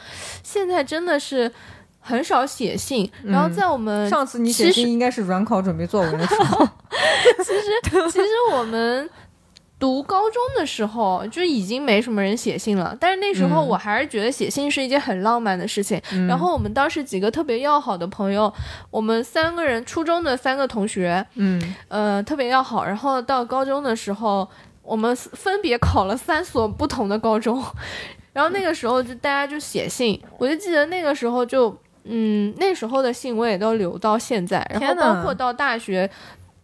[0.42, 1.50] 现在真的是
[2.00, 3.10] 很少写信。
[3.24, 6.66] 然后在我们上次你写信应该是软考准备作文的时候，
[7.44, 9.08] 其实其实我们
[9.80, 15.98] 读高中的时候就已经没什么人写信了，但是那时候嗯我还是觉得写信是一件很浪漫的事情。
[16.28, 18.52] 然后我们当时几个特别要好的朋友，
[18.90, 22.84] 我们三个人初中的三个同学，嗯呃，特别要好。
[22.84, 24.46] 然后到高中的时候，
[24.82, 27.64] 我们分别考了三所不同的高中，
[28.34, 36.10] 然后那个时候就大家就写信，我就记得那个时候就，嗯，那时候的信我也都留到现在，然后包括到大学。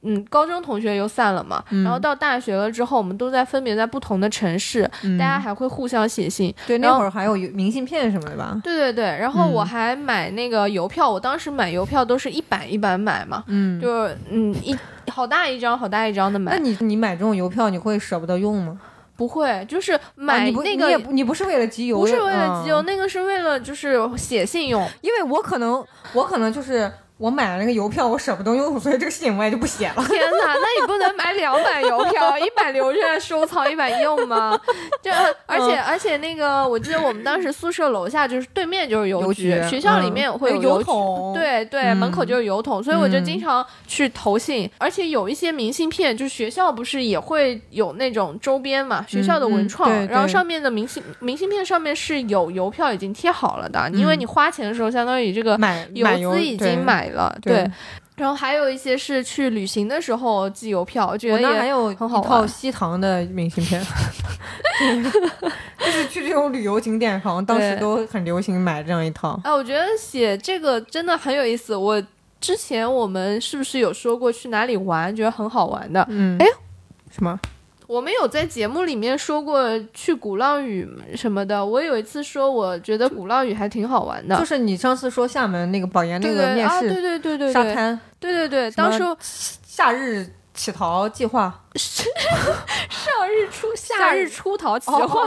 [0.07, 6.55] 嗯，高中同学又散了嘛，嗯然后到大学了之后，我们都在分别在不同的城市，嗯大家还会互相写信。
[6.67, 8.59] 对，那会儿还有明信片什么的吧？
[8.63, 14.77] 对对对，然后我嗯还买那个邮票，我当时买邮票都是一版一版买嘛，嗯，就是嗯一
[15.11, 16.59] 好大一张好大一张的买那。
[16.59, 18.79] 你你买这种邮票，你会舍不得用吗？
[19.17, 24.87] 不会，就是啊买那个、你也不你不是为了集邮，不是为了集邮，嗯那个是为了就是写信用。
[25.01, 29.95] 因为我可能我可能就是我买了那个邮票，我舍不得用，所以这个信我也就不写了。
[30.07, 34.59] 天哪，那你不能买两版邮票，一版留着收藏，一版用吗？
[35.03, 35.11] 这
[35.47, 41.33] 而且、而且那个，我记得我们当时宿舍楼下就是对面就是邮邮局学校里嗯面会有有邮筒。
[41.35, 43.25] 对对，嗯门口就是邮筒，所以我就嗯。
[43.25, 54.21] 经常去投信，而且有一些明信片，就是学校不是也会有那种周边嘛，学校的文嗯创，对对然后上面的明信明信片上面是有邮票已经贴好了的，因为嗯。
[54.21, 57.71] 你花钱的时候，相当于这个买邮资已对经买了，对对。
[58.17, 63.79] 然后还有一些是去旅行的时候寄邮票，我觉得还有很好西塘的明信片，
[65.79, 69.39] 就是去这种旅游景点，好像当时都很流行买这样一套。
[69.45, 71.77] 哎，我觉得写这个真的很有意思。
[71.77, 72.03] 我
[72.41, 76.03] 之前我们是不是有说过去哪里玩，觉得很好玩的？
[76.09, 76.47] 嗯，哎，
[77.11, 77.39] 什么？
[77.87, 79.63] 我们有在节目里面说过
[79.95, 81.65] 去鼓浪屿什么的。
[81.65, 84.37] 我有一次说，我觉得鼓浪屿还挺好玩的。
[84.37, 88.99] 就是你上次说厦门那个保研那个面试对对对对对，沙滩，对对对，当时
[89.65, 95.23] 夏日乞讨计划，上日出夏夏日日出逃计哦划，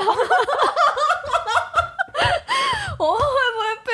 [2.99, 3.88] 我会不会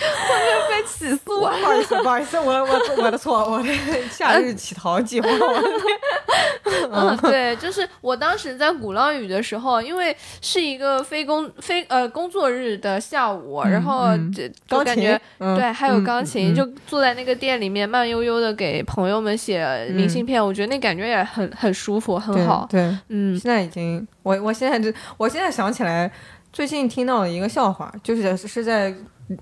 [0.00, 1.50] 被会不会被起诉了？
[1.58, 3.68] 不好意思，不好意思，我我我的错，我 的
[4.10, 5.28] 夏日乞讨计划，
[6.90, 14.32] 嗯，对，就是我当时在鼓浪屿的时候，因为是一个非工非呃工作日的下午，然后嗯。
[14.32, 15.20] 就就感觉。
[15.38, 15.56] 嗯。
[15.56, 22.66] 对，还有嗯钢琴，嗯就坐在那个店里面慢悠悠的给朋友们写明信片，我觉得那感觉也很很舒服，很对好。
[22.70, 23.38] 对，嗯。
[23.38, 26.10] 现在已经，我我现在就，我现在想起来，
[26.52, 28.94] 最近听到了一个笑话，就是是在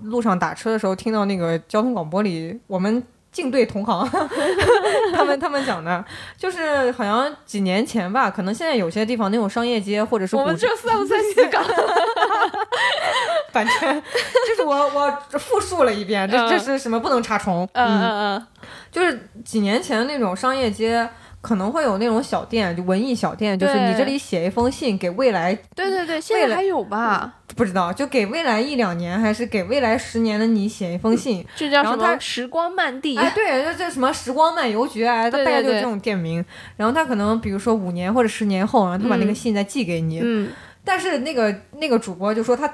[0.03, 4.09] 路上打车的时候听到那个交通广播里，我们竞对同行，
[5.15, 6.05] 他们他们讲的，
[6.37, 11.61] 就是好像几年前吧，可能现在有些地方那种商业街或者是我们这算不算洗稿？
[13.53, 14.03] 反正
[14.47, 18.47] 就是我我复述了一遍，这这嗯是什么不能查重，嗯嗯嗯，
[18.91, 21.09] 就是几年前那种商业街。
[21.49, 27.33] 可能会有那种小店，就文艺小店，就是你这里写一封信给未来对对对，现在还有吧？
[27.57, 31.43] 不知道，就给未来一两年，还是给未来十年的你写一封信？
[31.57, 32.21] 这叫什么？
[32.21, 33.17] 时光漫递。
[33.17, 36.45] 哎，对，这这什么时光漫游局啊，大概就是这种店名。
[36.77, 40.21] 然后他可能比如说五年或者十年后，然后他把那个嗯信再寄给你。
[40.23, 40.51] 嗯，
[40.85, 42.71] 但是那个那个主播就说他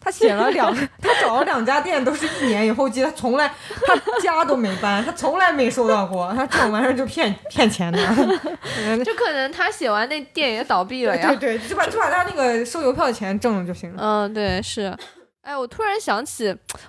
[0.00, 3.52] 他写了两， 他找了两家店，都是一年以后寄，他从来
[3.86, 6.32] 他家都没搬，他从来没收到过。
[6.34, 7.98] 他这种玩意儿就骗骗钱的。
[8.84, 11.28] 嗯就可能他写完那店也倒闭了呀。
[11.28, 13.98] 对对，就把就把他那个收邮票的钱挣了就行了。
[14.00, 14.96] 嗯，对，是。
[15.48, 16.46] 哎，我突然想起，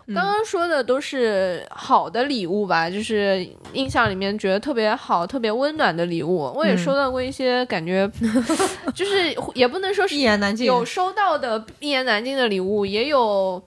[0.08, 6.52] 嗯刚刚说的都是好的礼物吧，就是印象里面觉得特别好、特别温暖的礼物。
[6.54, 8.06] 我也嗯收到过一些感觉，
[8.94, 10.66] 就是也不能说是一言难尽。
[10.66, 13.64] 有收到的一言难尽的礼物，也有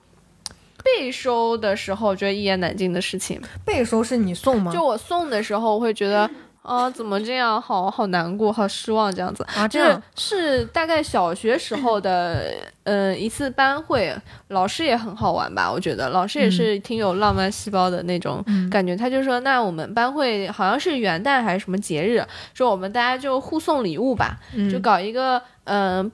[0.83, 3.41] 被收的时候觉得一言难尽的事情。
[3.65, 4.71] 被收是你送吗？
[4.71, 6.29] 就我送的时候，我会觉得。
[6.63, 7.61] 啊，怎么这样？
[7.61, 9.45] 好好难过，好失望，这样子。
[9.55, 14.15] 啊，这是大概小学时候的，呃，一次班会，
[14.47, 15.69] 老师也很好玩吧？
[15.69, 18.95] 我觉得老师也是挺有浪漫细胞的那种嗯感觉。
[18.95, 22.23] 他就说，那我们班会好像是元旦还是什么节日，
[22.53, 26.09] 说我们大家就互送礼物吧，嗯就搞一个，嗯、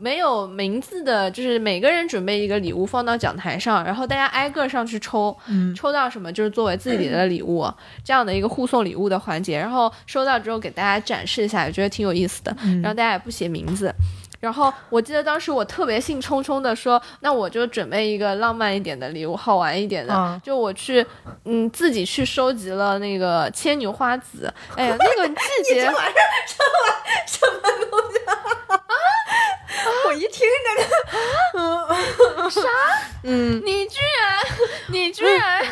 [0.00, 7.70] 没有名字的，就是每个人准备一个礼物放到讲台上，然后大家挨个上去抽，嗯抽到什么就是作为自己的礼物，
[8.02, 9.58] 这样的一个互送礼物的环节。
[9.58, 12.56] 然后收到之后给大家展示一下，我觉得挺有意思的。
[12.64, 13.94] 嗯然后大家也不写名字。
[14.40, 20.14] 然后我记得当时我特别兴冲冲的说，那我就准备一个浪漫一点的礼物，好玩一点的。
[20.14, 21.04] 啊就我去，
[21.44, 24.50] 嗯，自己去收集了那个牵牛花籽。
[24.76, 25.84] 哎呀，那个季节，
[30.06, 32.60] 我一听这个，嗯，啥？
[33.24, 34.46] 嗯，你居然，
[34.88, 35.64] 你居然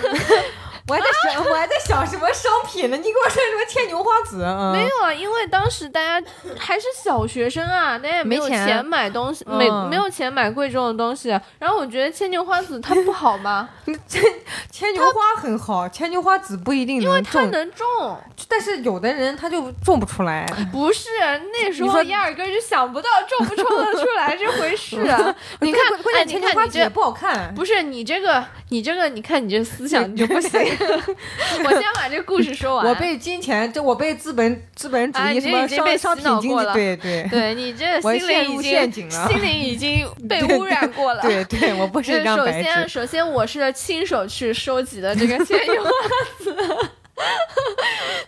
[0.88, 2.96] 我还在想，我还在想什么商品呢？
[2.96, 4.42] 你给我说什么牵牛花籽？
[4.42, 6.26] 嗯、没有啊，因为当时大家
[6.58, 11.28] 还是小学生啊，大家也没有钱钱买东西，没嗯没有钱买贵重的东西。
[11.58, 13.68] 然后我觉得牵牛花籽它不好吗？
[14.08, 14.22] 牵
[14.70, 20.46] 牵牛花很好，牵牛花籽不一定因为，它能种，但是有的人他就种不出来。
[20.72, 21.10] 不是
[21.52, 25.34] 那时候压根儿就想不到种不种得出来这回事啊。
[25.60, 27.52] 你看，关键牵牛花籽也不好看。
[27.54, 30.50] 不是你这个，你这个，你看你这思想你就不行。
[31.64, 32.86] 我先把这个故事说完。
[32.86, 36.72] 我被金钱，就我被资本资本主义什么已经被商洗商品经济，脑过了。
[36.72, 37.28] 对对。
[37.30, 39.28] 对你这心灵已经陷阱了。
[39.28, 41.22] 心灵已经被 污染过了。
[41.22, 45.90] 对对，我不是就是一张白首先，首先我是亲手去收集的这个牵牛花
[46.38, 46.56] 籽。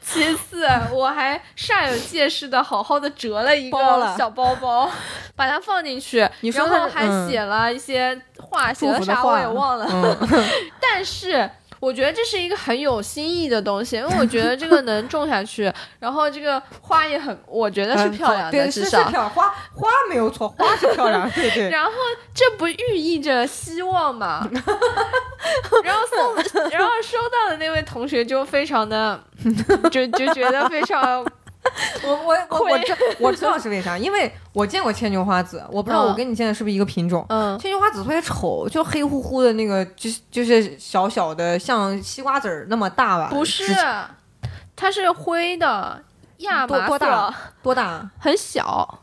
[0.02, 3.78] 其次， 我还煞有介事的好好的折了一个
[4.18, 4.90] 小包包，
[5.36, 9.86] 把它放进去，你说然后还写了一些话，写的了啥我也忘了。
[9.88, 10.16] 嗯，
[10.80, 11.48] 但是
[11.80, 19.02] 我觉得这是一个很有新意的东西，因为我觉得这个能种下去，然后这个花也很，我觉得是嗯漂亮的，至少。
[19.04, 21.70] 漂亮，花花没有错，花是漂亮，对对。
[21.72, 21.92] 然后
[22.34, 24.46] 这不寓意着希望嘛？
[25.82, 26.34] 然后送，
[26.70, 29.18] 然后收到的那位同学就非常的，
[29.90, 31.26] 就就觉得非常
[32.02, 37.24] 我我我我亏知我知道是为啥，因为我见过牵牛花籽，我不知道嗯我跟你见的是不是一个品种。
[37.28, 43.28] 嗯牵牛花籽特别丑，就黑乎乎的那个，就是就是小小的，像西瓜籽儿那么大吧？
[43.30, 43.64] 不是，
[44.74, 46.02] 它是灰的
[46.38, 48.10] 亚麻多多大色，多大？
[48.18, 48.98] 很小，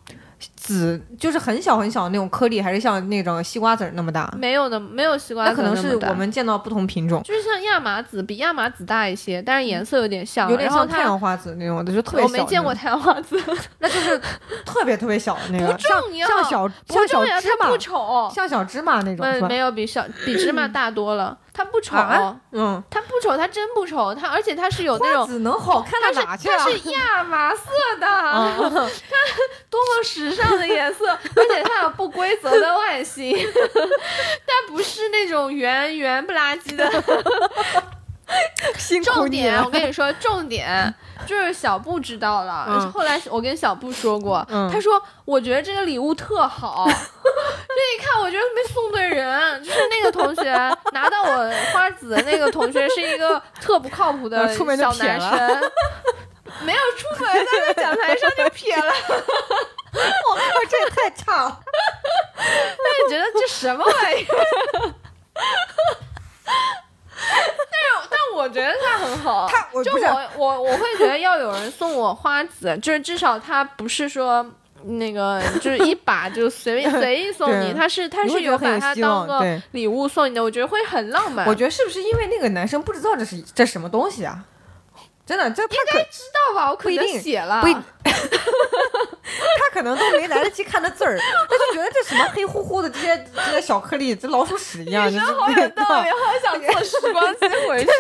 [0.68, 4.32] 籽就是很小很小的那种颗粒，还是像那种西瓜籽儿那么大？
[4.38, 12.44] 没有的，没有西瓜籽那可能是我们见到不同品种，就是像亚麻籽，比亚麻籽大一些，但是颜色有点像，有点像太阳花籽那种的，就特别我小我。
[12.44, 13.38] 没见过太阳花籽，
[13.80, 14.20] 那就是
[14.66, 19.58] 特别特别小的那个， 不重要像像小不像小，芝麻不，丑，像小芝麻那种没？
[19.58, 25.28] 有比小比芝麻大多了，它不丑，啊嗯，他不丑，他真不丑，他而且他是有那花种。
[25.28, 26.56] 籽能好看它是到哪去啊？
[26.60, 27.62] 它是亚麻色
[28.00, 29.18] 的，它
[29.68, 33.36] 多么时尚的颜色， 而且它有不规则的外形，
[34.46, 36.86] 但不是那种圆圆不拉几的。
[39.04, 39.70] 重点，我。
[39.70, 40.94] 跟你说，重点
[41.26, 42.66] 就是小布知道了。
[42.70, 46.86] 嗯后来我跟小布说过，嗯他说我觉得这个礼物特好。
[46.92, 49.64] 这一看，我觉得没送对人。
[49.64, 50.52] 就是那个同学
[50.92, 55.72] 拿到我花子的那个同学是一个特不靠谱的 小男生，
[56.66, 58.94] 没有出门，他在讲台上就撇了。
[59.94, 61.60] 我靠，这也太差了。
[62.36, 64.94] 那你觉得这什么玩意儿？
[67.18, 69.48] 但是，但我觉得他很好。
[69.48, 74.46] 就 他我不是我我我会觉得要有人送我花籽， 就是至少他不是说
[74.84, 81.48] 那个就是一把就随便 随意送你，他是他是有把它当个礼物送你的，我觉得会很浪漫。
[81.48, 84.44] 我觉得是不是因为那个男生不知道这是这什么东西啊？
[85.28, 86.72] 真的，这他可知道吧？
[86.72, 87.74] 我可能写了，不一，
[88.08, 95.12] 他可能都没来得及看那字儿， 他就觉得这什么黑乎乎的这些这些小颗粒，这老鼠屎一样。
[95.12, 97.92] 就是好有道理，好想坐时光机回去。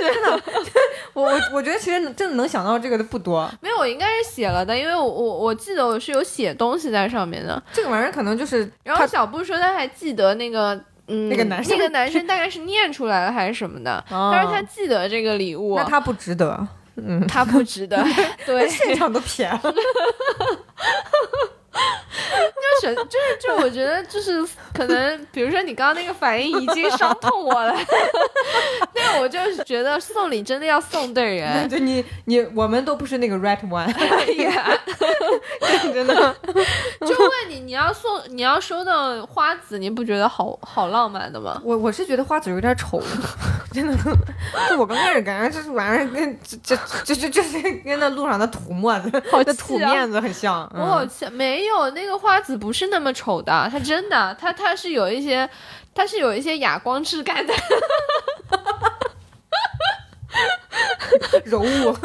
[1.13, 3.49] 我我我觉得其实真的能想到这个的不多。
[3.59, 7.61] 没有，我应该是写了的，因为我我我记得我是有写东西在上面的。
[7.73, 10.79] 这个玩意儿可能就是然后他小布说他还记得那个。
[11.09, 16.67] 嗯，那个男生那个男生大概是念出来了还是什么的，哦他说他记得这个礼物，那他不值得。
[16.97, 18.03] 嗯，他不值得，
[18.45, 19.61] 对，现场都偏了。
[21.77, 27.75] 就选，就是就我觉得就是可能，比如说你刚刚那个反应已经伤痛我了，
[28.93, 33.87] 但我就是觉得送礼真的要送对人，就你你我们都不是那个 right one，
[35.93, 36.35] 真的。
[37.01, 41.59] 就问你，你要送你要收到花籽，你不觉得好好浪漫的吗？
[41.63, 43.01] 我我是觉得花籽有点丑，
[43.71, 43.95] 真的。
[44.69, 50.69] 就我刚开始感觉这玩意儿跟这这这这这跟那路上的土沫子、那土面子很像。
[50.73, 55.49] 我好像，没有那个花子不是那么丑的，它真的，它它是有一些，
[55.93, 57.53] 它是有一些哑光质感的，
[61.45, 61.97] 柔雾。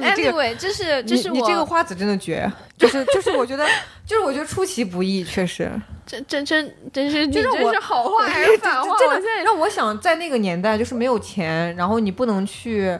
[0.00, 3.66] Anyway，这是这是你这个花子真的绝，就是就是我觉得
[4.06, 5.70] 就是我觉得出其不意， 确实，
[6.06, 8.96] 真真真真是就是我是好话还是反话？
[9.44, 12.98] 让我想在那个年代，就是没有钱，然后你不能去。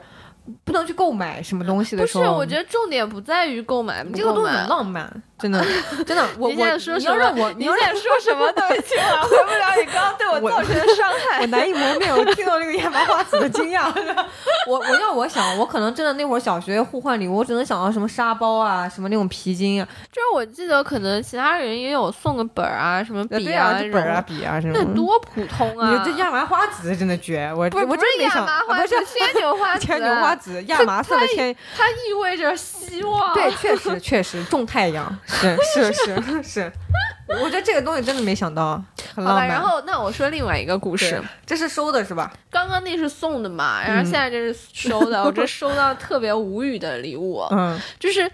[0.65, 5.65] 不能去购买什么东西的时候，不是，我觉得重点不在于购买，这个东西很浪漫，真的，
[6.07, 6.25] 真的。
[6.39, 8.51] 我我说你要让我，你在说什么？
[8.53, 12.09] 对不起，我回不了你刚刚对我造成的伤害，我难以磨灭。
[12.11, 13.93] 我听到这个亚麻花籽的惊讶。
[14.67, 19.89] 我我要我想，我可能真的那会儿小学互换礼物，我只能想到什么沙包啊，什么那种皮筋啊。
[20.11, 24.73] 就是我记得可能其他人也有送个本儿啊，什么笔啊，本啊，笔啊什么。
[24.75, 25.91] 那多普通啊！
[25.91, 31.03] 你这亚麻花籽真的绝，我我真没想，不是 牵牛花牵牛花籽，亚麻。
[31.03, 35.05] 色的牵它意味着希望，对，确实确实种太阳，
[35.41, 36.73] 是是是 是，
[37.29, 38.83] 我觉得这个东西真的没想到，
[39.15, 39.49] 很浪漫。
[39.49, 42.33] 然后那我说另外一个故事，这是收的是吧？
[42.51, 48.31] 刚刚那是送的嘛，然后现在这是收的，我这收到特别无语的礼物， 嗯，就是。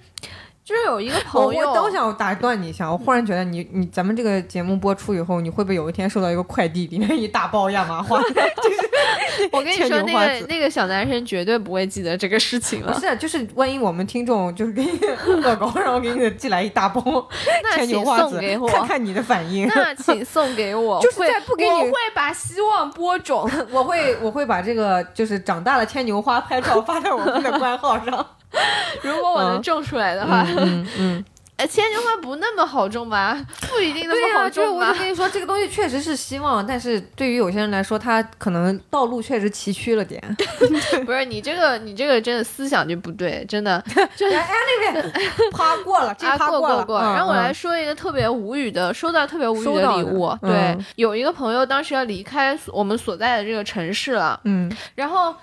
[0.69, 8.21] 就是有一个朋友，我都想打断你一下，我忽然觉得你你咱们这个节目播出以后，你会不会有一天收到一个快递，里面一大包亚麻花？
[8.29, 12.93] 就是我跟你说，那个那个小男生绝对不会记得这个事情了。
[12.93, 14.91] 不是，就是万一我们听众就是给你
[15.27, 17.27] 恶搞， 然后给你寄来一大包
[17.75, 19.67] 牵牛花籽，看看你的反应。
[19.69, 28.27] 那请送给我， 就是在不给你，我会把希望播种，我会我会把这个就是长大的牵牛花拍照发在我们的官号上。
[29.03, 31.25] 如果我能种出来的话，嗯嗯，
[31.57, 33.39] 哎，牵牛花不那么好种吧？
[33.71, 34.89] 不一定那么好种吧？
[34.89, 40.23] 我就跟你说，这个东西确实是希望，但是对于有些人来说，他可能道路确实崎岖了点。
[41.05, 43.83] 不是你这个，你这个真的思想就不对，真的。
[44.17, 45.13] 就哎那边
[45.53, 47.01] 趴过了， 这趴过过过。
[47.01, 50.35] 然后我来说一个特别无语的，收到特别无语的礼物。
[50.41, 55.35] 对，有一个朋友当时要离开我们所在的这个城市了，嗯，然后。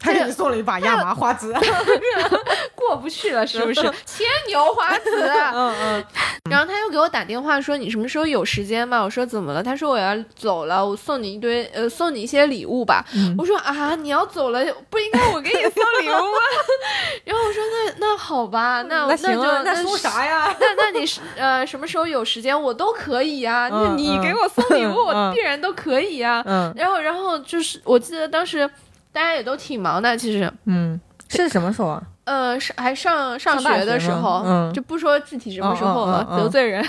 [0.00, 1.52] 他给你送了一把亚麻花籽，
[2.74, 3.82] 过不去了是不是？
[4.06, 5.22] 牵牛花籽，
[5.54, 6.04] 嗯嗯。
[6.50, 13.04] 然后他又给我打电话说：“你什么时候有时间吗？”我说：“怎么了？”他说：“我要走了，我送你一堆，呃，送你一些礼物吧。”
[13.38, 16.38] 我说：“啊，你要走了，不应该我给你送礼物吗？”
[17.24, 20.52] 然后我说：“那那好吧，那那就那送啥呀？
[20.58, 23.68] 那那你是呃什么时候有时间我都可以呀。
[23.70, 26.42] 那你给我送礼物，我必然都可以呀。
[26.74, 28.68] 然后然后就是我记得当时。
[29.12, 32.02] 大家也都挺忙的，其实，嗯，是什么时候啊？
[32.24, 36.84] 呃，上还上上学的时候，嗯，就不说具体什么时候了，得罪人，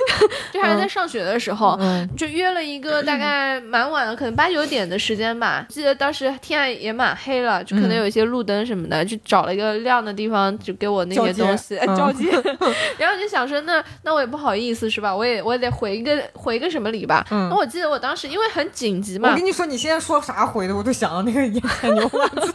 [0.50, 1.78] 就还是在上学的时候，
[2.16, 5.66] 就约了一个大概蛮晚的，可能八九点的时间吧。
[5.68, 12.30] 记得当时天也蛮黑了，就可能有一些路灯什么的，就找了一个亮的地方，就给我那些东西交接。
[12.96, 15.14] 然后就想说，那那我也不好意思是吧？
[15.14, 17.22] 我也我也得回一个回一个什么礼吧。
[17.30, 22.54] 那我记得我当时因为很紧急嘛，我跟你说，你现在说啥回的，我都想到那个烟台牛花子。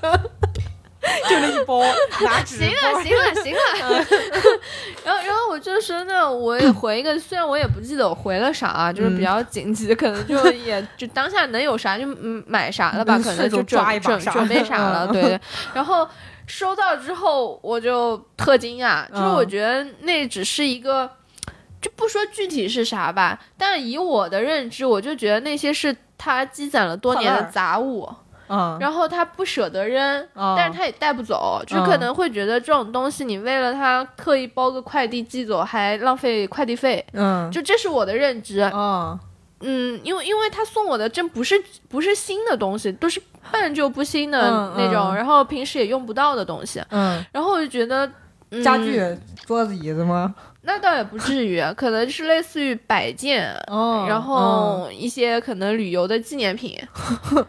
[1.28, 1.82] 就那一包，
[2.24, 2.58] 拿纸。
[2.62, 3.62] 行了，行了，行了。
[5.04, 12.06] 然后，然后我就说，那我也回一个，虽然我也不记得我回了啥，啊就是比较紧急，可能就也就当下能有啥就
[12.46, 15.40] 买啥了吧，可能就准准准备啥了， 对。
[15.74, 16.08] 然后
[16.46, 21.10] 收到之后，我就特惊讶，就是我觉得那只是一个，
[21.82, 28.08] 就不说具体是啥吧，但以我的认知，我就觉得那些是他积攒了多年的杂物。
[28.80, 37.06] 然后他不舍得扔，但是他也带不走，就可能会觉得这种东西你为了他特意包个快递寄走，还浪费快递费。
[37.14, 38.62] 嗯，就这是我的认知。
[38.74, 39.18] 嗯，
[39.62, 41.56] 嗯，因为因为他送我的真不是
[41.88, 46.84] 不是新的东西，都是半旧不新的那种，然后平时也用不到的东西。
[46.90, 48.10] 嗯，然后我就觉得
[48.64, 49.02] 家具、
[49.46, 50.34] 桌子、椅子吗？
[50.64, 53.52] 那倒也不至于，可能是类似于摆件，
[54.08, 56.78] 然后一些可能旅游的纪念品。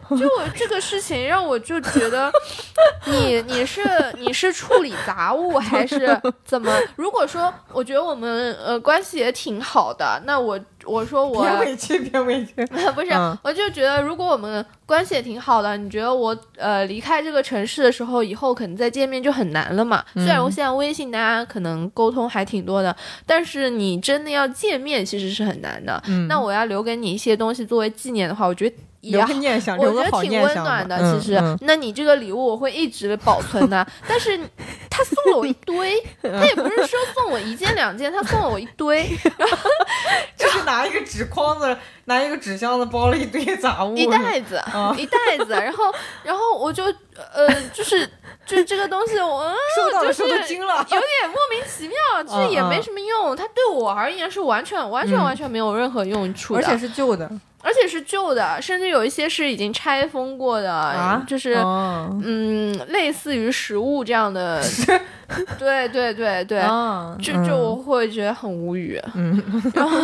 [0.09, 2.31] 就我这个事情让我就觉得，
[3.05, 3.81] 你你是
[4.17, 6.71] 你是处理杂物 还是怎么？
[6.95, 12.65] 如果说我觉得我们呃关系也挺好的，那我我说我别委屈，别委屈。
[12.95, 20.03] 不是，嗯我就觉得如果我们关系也挺好的，你觉得我呃离开这个城市的时候，以后可能再见面就很难了嘛？
[20.15, 22.95] 虽然我现在微信大家可能沟通还挺多的，
[23.25, 26.01] 但是你真的要见面其实是很难的。
[26.07, 26.27] 嗯。
[26.27, 31.35] 那我要留给你一些东西作为纪念的话，我觉得也留个念想， 我觉得挺温暖的，嗯其实。
[31.35, 31.57] 嗯。
[31.61, 34.37] 那你这个礼物我会一直保存的，但是
[34.89, 39.05] 他送了我一堆， 他也不是说送我一件两件，他送了我一堆，
[40.37, 41.75] 就是拿一个纸筐子，
[42.05, 45.83] 拿一个纸箱子包了一堆杂物，一袋子，嗯一袋子，然后
[46.23, 46.83] 然后我就
[47.33, 48.07] 呃，就是
[48.45, 50.77] 就是这个东西我，嗯 收到了，就是收都惊了。
[50.77, 55.23] 有点莫名其妙， 就是也没什么用，它对我而言是完全完全嗯。
[55.23, 57.29] 完全没有任何用处的，而且是旧的。
[57.65, 61.53] 而且是旧的，甚至有一些是已经拆封过的，啊，就是。
[61.53, 64.61] 哦嗯，类似于食物这样的，
[65.57, 69.41] 对对对对，啊就就我会觉得很无语，嗯，
[69.73, 69.97] 然后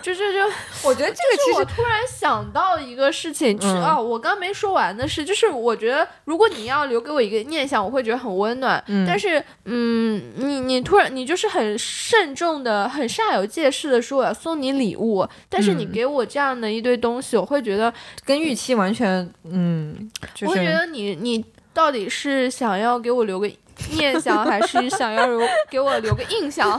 [0.00, 0.38] 就就就
[0.88, 8.82] 我觉得这个就是我突然想到一个事情，是嗯啊，我刚没说完的是，就是我觉得如果你要留给我一个念想，我会觉得很温暖。
[8.86, 17.92] 嗯但是，嗯，你你突然你就是很慎重的、很煞有介事的说我要送你礼物，但是你嗯给我这样的一堆东西，我会觉得，
[18.24, 21.44] 跟预期完全，嗯，就是我会觉得你你
[21.74, 23.50] 到底是想要给我留个。
[23.92, 26.78] 念想还是想要留给我留个印象，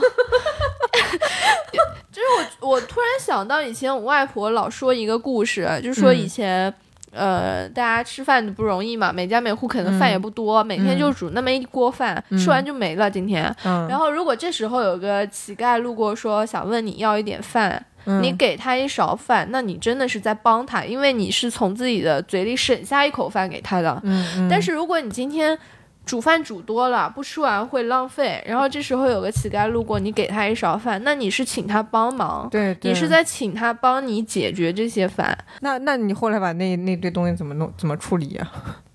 [2.12, 2.26] 就是
[2.60, 6.74] 我我突然想到以前我外婆老说一个故事，就是说以嗯前。
[7.12, 13.10] 呃，大家吃饭不容易嘛，每家每户可能饭也不多，每天就煮那么一锅饭，嗯吃完就没了。
[13.10, 24.00] 今天，嗯，然后如果这时候有个乞丐路过，说想问你要一点饭，嗯你给他一勺饭，那你真的是在帮他，因为你是从自己的嘴里省下一口饭给他的。
[24.48, 25.58] 但是如果你今天
[26.06, 35.36] 煮饭煮多了，不吃完会浪费，然后这时候有个乞丐路过，你给他一勺饭，那你是请他帮忙，对，对你是在请他帮你解决这些饭。
[35.60, 38.50] 那那你后来把那那堆东西怎么弄怎么处理呀？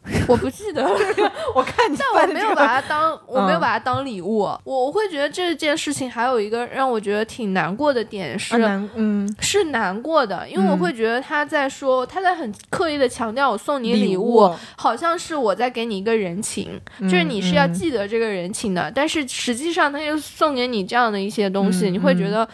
[0.28, 0.90] 我不记得了，
[1.56, 3.62] 我看你但我没有把它当，我没有嗯。
[3.62, 4.40] 把它当礼物。
[4.40, 9.28] 我我会觉得这件事情还有一个让我觉得挺难过的点是，啊嗯。
[9.40, 10.80] 是难过的，因为我嗯。
[10.80, 17.74] 会觉得他在说，他在很刻意的强调我送你礼礼物，好像是我在给你一个人情，就是你是要嗯。
[17.74, 22.48] 记得这个人情的，但是实际上他又送给你这样的一些东西，嗯你会觉得，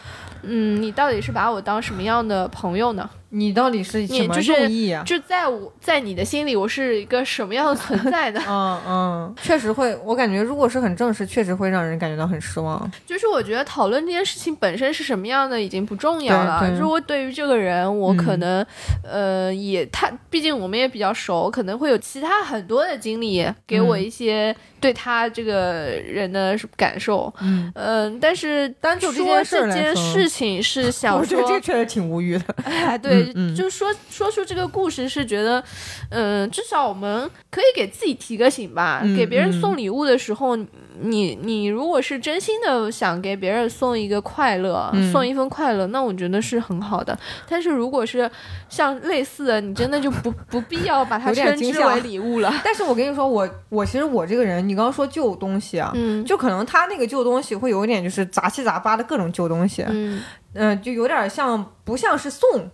[0.43, 3.09] 嗯，你到底是把我当什么样的朋友呢？
[3.33, 5.01] 你到底是什么就是用意啊？
[5.05, 8.41] 就在我在你的心里，我是一个什么样的存在呢？
[8.45, 12.91] 嗯嗯，确实会，我感觉如果是很正式，确实会让人感觉到很失望。
[13.05, 16.69] 就是我觉得讨论这件事情本身是什么样的已经不重要了。
[16.77, 18.65] 如果对于这个人，我可嗯能、
[19.03, 27.33] 呃也他，毕竟我们也比较熟，可能会有其他很多的经历给我嗯一些对他这个人的感受。
[27.39, 32.43] 嗯，嗯、但是单就这说件事这件事情是想我觉得说这，确实挺无语的。
[32.65, 35.63] 哎，对，就说说出这个故事是觉得，
[36.09, 38.99] 嗯、至少我们可以给自己提个醒吧。
[39.03, 40.57] 嗯给别人嗯送礼物的时候，
[41.01, 47.17] 你你如果是真心的想给别人送一个快乐，嗯送一份快乐，那我觉得是很好的。
[47.49, 48.29] 但是如果是
[48.69, 52.53] 像类似的，你真的就不不必要把它称之为礼物了。
[52.63, 60.21] 但是我跟你说，我我其实我这个人，你刚刚说旧东西啊，嗯就可能他那个旧东西会有一点就是杂七杂八的各种旧东西，嗯，
[60.53, 62.69] 嗯、就有点像不像是送，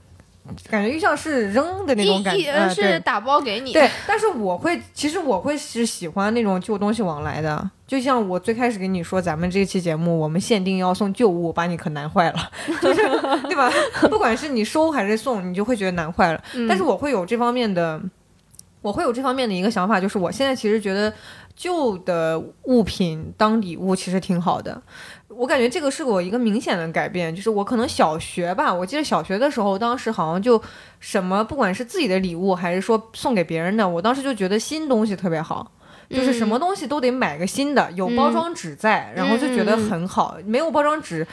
[0.69, 3.73] 感觉又像是扔的那种感觉，是打包给你。
[3.73, 13.01] 对，但是我会，其实我会是喜欢那种旧东西往来的，就像我最开始跟你说，咱们这期节目我们限定要送旧物，把你可难坏了， 就是
[13.43, 13.71] 对吧？
[14.09, 16.43] 不管是你收还是送，你就会觉得难坏了。
[16.53, 18.01] 嗯但是我会有这方面的，
[18.81, 21.13] 我会有这方面的一个想法，就是我现在其实觉得
[21.55, 24.81] 旧的物品当礼物其实挺好的。
[25.30, 30.61] 我感觉这个是我一个明显的改变，就是我可能小学吧，我记得小学的时候，当时好像就
[30.99, 35.71] 什么，不管是自己的礼物还是说送给别人的，我当时就觉得新东西特别好。
[36.09, 40.38] 就是什么东西都得买个新的，有包装纸在，然后就觉得很好。
[40.45, 41.28] 没有包装纸，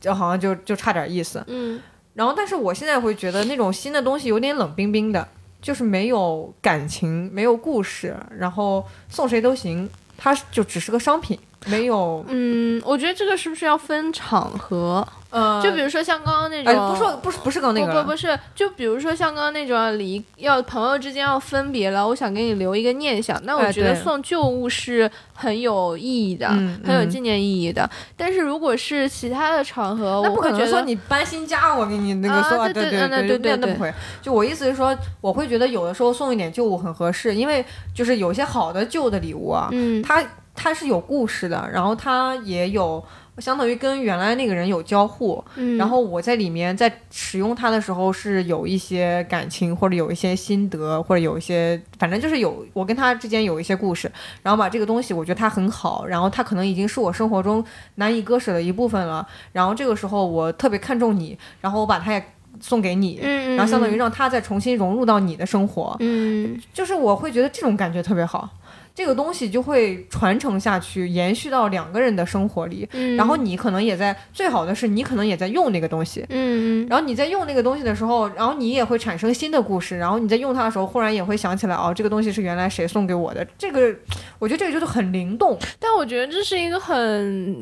[0.00, 1.44] 就好像就就差点意思。
[1.46, 1.78] 嗯
[2.14, 5.28] 然后，但是我现在会觉得那种新的东西有点冷冰冰的，
[5.60, 12.24] 就是没有感情，没有故事，然后送谁都行，它就只是个商品，没有。
[12.28, 15.06] 嗯，我觉得这个是不是要分场合？
[15.30, 17.92] 呃，就比如说像刚刚那种，哎，不说不是不是刚那个。
[17.92, 26.48] 不不不是，就比如说像刚刚那种离要朋友之间要分别了，我想给你留一个念想，那我哎觉得送旧物是很有意义的，
[26.84, 27.88] 很有纪念意义的。
[28.16, 33.92] 但是如果是其他的场合，那不可能说你搬新家，我给你那个啊送啊，对对对嗯对对对那不会。
[34.22, 40.00] 就我意思是说，我会觉得有的时候送一点旧物很合适，因为就是有些好的旧的礼物啊，嗯。
[40.00, 40.24] 它
[40.54, 43.04] 它是有故事的，然后它也有
[43.38, 45.76] 相当于跟原来那个人有交互，嗯。
[45.76, 54.10] 然后我在里面在使用它的时候是有一些感情，或者有一些心得，或者有一些，反正就是有我跟他之间有一些故事，
[54.42, 57.64] 然后把这个东西我觉得它很好，然后它可能已经是我生活中
[57.96, 62.24] 难以割舍的一部分了，然后这个时候我特别看重你，然后我把它也
[62.60, 66.56] 送给你，嗯，然后相当于让它再重新融入到你的生活，嗯。
[66.72, 68.48] 就是我会觉得这种感觉特别好。
[68.94, 72.88] 这个东西就会传承下去，延续到两个人的生活里。
[72.92, 76.24] 嗯，然后你可能也在，最好的是你可能也在用那个东西。
[76.28, 79.98] 嗯嗯然后你在用那个东西的时候，然后你也会产生新的故事。
[79.98, 83.44] 然后你在用它的时候，忽然也会想起来，哦，这个东西是原来谁送给我的。
[83.58, 83.92] 这个，
[84.38, 86.96] 我觉得这个就是很灵动，但我觉得这是一个很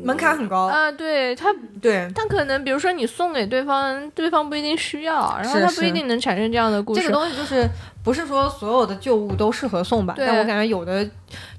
[0.04, 0.66] 门槛很高。
[0.66, 1.48] 啊，对他
[1.80, 7.00] 对，他可能比如说你送给对方，对方不一定需要，然后是他不一定能产生这样的故事。
[7.00, 7.66] 这个东西就是
[8.04, 10.14] 不是说所有的旧物都适合送吧？
[10.14, 11.08] 对但我感觉有的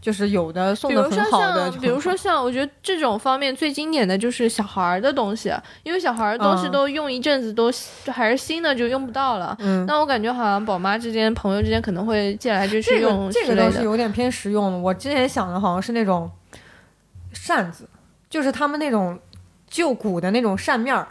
[0.02, 7.72] 就是有的送的很好的，像，比如说像，我觉得这种方面最经典的就是小孩儿的东西，因为小孩儿的东西嗯都用一阵子都
[8.12, 9.56] 还是新的就用不到了。
[9.60, 13.82] 嗯，那我感觉好像宝妈之间、朋友之间可能会借来借去这用个这个倒是。
[13.84, 14.78] 有点偏实用的。
[14.78, 16.30] 我之前想的好像是那种
[17.32, 17.88] 扇子，
[18.30, 19.18] 就是他们那种
[19.70, 21.08] 旧古的那种扇面儿。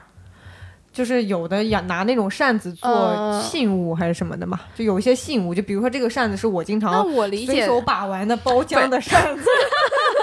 [0.92, 7.10] 就是有的养，拿那种扇子做呃信物还是什么的嘛，就有一些信物，就比如说这个扇子是我经那常
[7.46, 9.44] 随手把玩的包浆的扇子，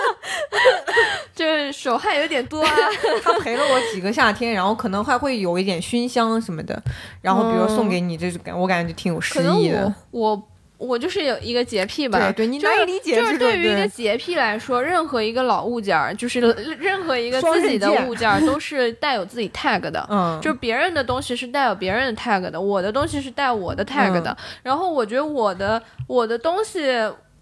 [1.34, 2.72] 就是手汗有点多啊。
[3.24, 6.82] 他陪了我几个夏天，然后可能还会有一点熏香什么的，
[7.22, 10.42] 然后比如送给你，这种感我感觉就挺有诗意的我。
[10.80, 16.40] 我我就是有一个洁癖吧，对对，你就是难以理解就是这个对于一个洁癖来说，任何一个老物件儿，就是
[16.80, 20.08] 任何一个自己的物件儿，都是带有自己 tag 的。
[20.10, 24.36] 嗯，就是别人的东西是带有别人的 tag 的，我的东西是带我的 tag 的。
[24.64, 26.80] 然后我觉得我的我的东西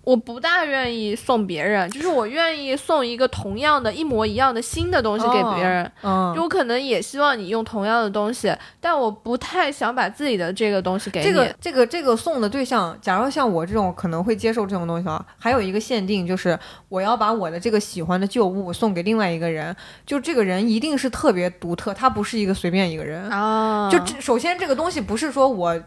[0.08, 5.92] 我不大愿意送别人，就是我愿意送一个同样的一模一样的新的东西给别人。
[6.02, 11.26] 嗯，就我可能也希望你用同样的东西，但我不太想把自己的这个东西给你。
[11.26, 23.30] 这个这个这个送的对象，假如像我这种可能会接受这种东西啊，还有一个限定就是我要把我的这个喜欢的旧物送给另外一个人，就这个人一定是特别独特，他不是一个随便一个人。
[23.30, 25.78] 啊，就这首先这个东西不是说我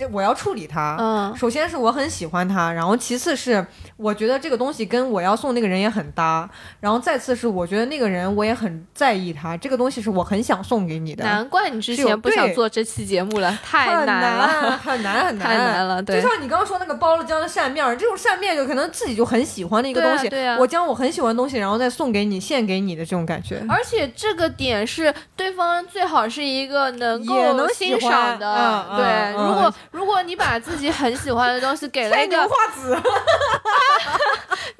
[0.00, 0.96] 这我要处理它。
[0.98, 3.64] 嗯首先是我很喜欢它，然后其次是
[3.96, 6.48] 我觉得这个东西跟我要送那个人也很搭，
[6.80, 11.22] 然后再次是我觉得那个人我也很在意他，这个东西是我很想送给你的。
[11.24, 14.78] 难怪你之前不想做这期节目了，太 难了。
[14.82, 23.62] 很难很难太难了对就像你刚刚说那个包了浆的扇面儿，这种扇面就可能自己就很喜欢的一个东西，对啊我将我很喜欢的东西，然后再送给你，献给你的这种感觉。
[23.68, 29.20] 而且这个点是对方最好是一个能够能欣赏的，嗯对。
[29.32, 32.96] 如果如果你把自己很喜欢的东西给了一个，花子，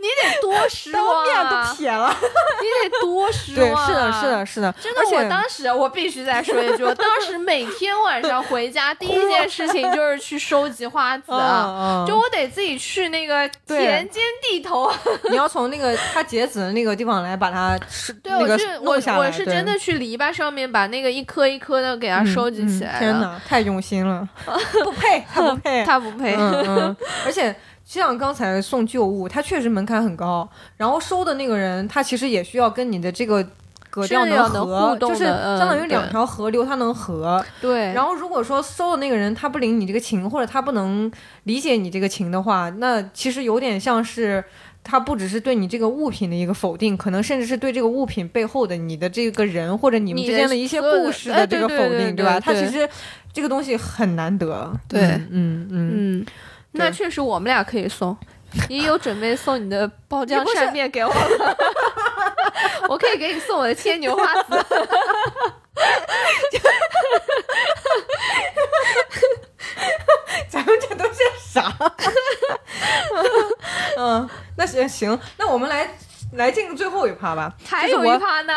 [0.00, 1.68] 你得多失当望面啊！
[1.68, 2.16] 都撇了。
[2.60, 3.86] 你得多失，望、啊！
[3.86, 4.26] 是的，是。
[4.30, 4.74] 的，是的。
[4.80, 14.90] 真的而，且我当时我必须再说一句，我当时每天晚上回家第一件事情就是去收集花籽，嗯嗯就我得自己去那个田间地头，
[15.30, 19.18] 你要从那个它结籽的那个地方来把它是对，那个我是我弄下来。
[19.18, 23.20] 我是真的去篱笆上面把那个一颗一颗的给它嗯收集起来嗯天了。
[23.20, 24.26] 哪，太用心了，
[24.84, 25.84] 不配，他不配。
[25.84, 26.34] 他不配。
[26.36, 26.96] 嗯嗯，
[27.26, 27.54] 而且
[27.90, 33.44] 像刚才送旧物，它确实门槛很高，然后收的那个人他其实也需要跟你的这个
[33.90, 37.44] 格调能合，就是相当于两条河流，它能合。
[37.60, 41.10] 对，然后如果说收的那个人他不领你这个情，或者他不能
[41.42, 44.44] 理解你这个情的话，那其实有点像是。
[44.82, 52.88] 他不只是对你这个物品的一个否定，可能甚至是对这个物品背后的你的这个人或者你们之间的一些故事哎的这个否定，对吧他其实
[53.30, 54.72] 这个东西很难得。
[54.88, 56.26] 对嗯嗯嗯，嗯，
[56.72, 58.16] 那确实我们俩可以送。
[58.68, 61.20] 你有准备送你的包浆扇面给我吗？
[62.88, 64.50] 我可以给你送我的牵牛花籽。
[70.48, 71.20] 咱们这都是
[71.52, 71.72] 啥？
[73.96, 75.88] 嗯，那行行，那我们来
[76.32, 77.54] 来进入最后一趴吧。
[77.64, 78.52] 还有就是我一趴呢。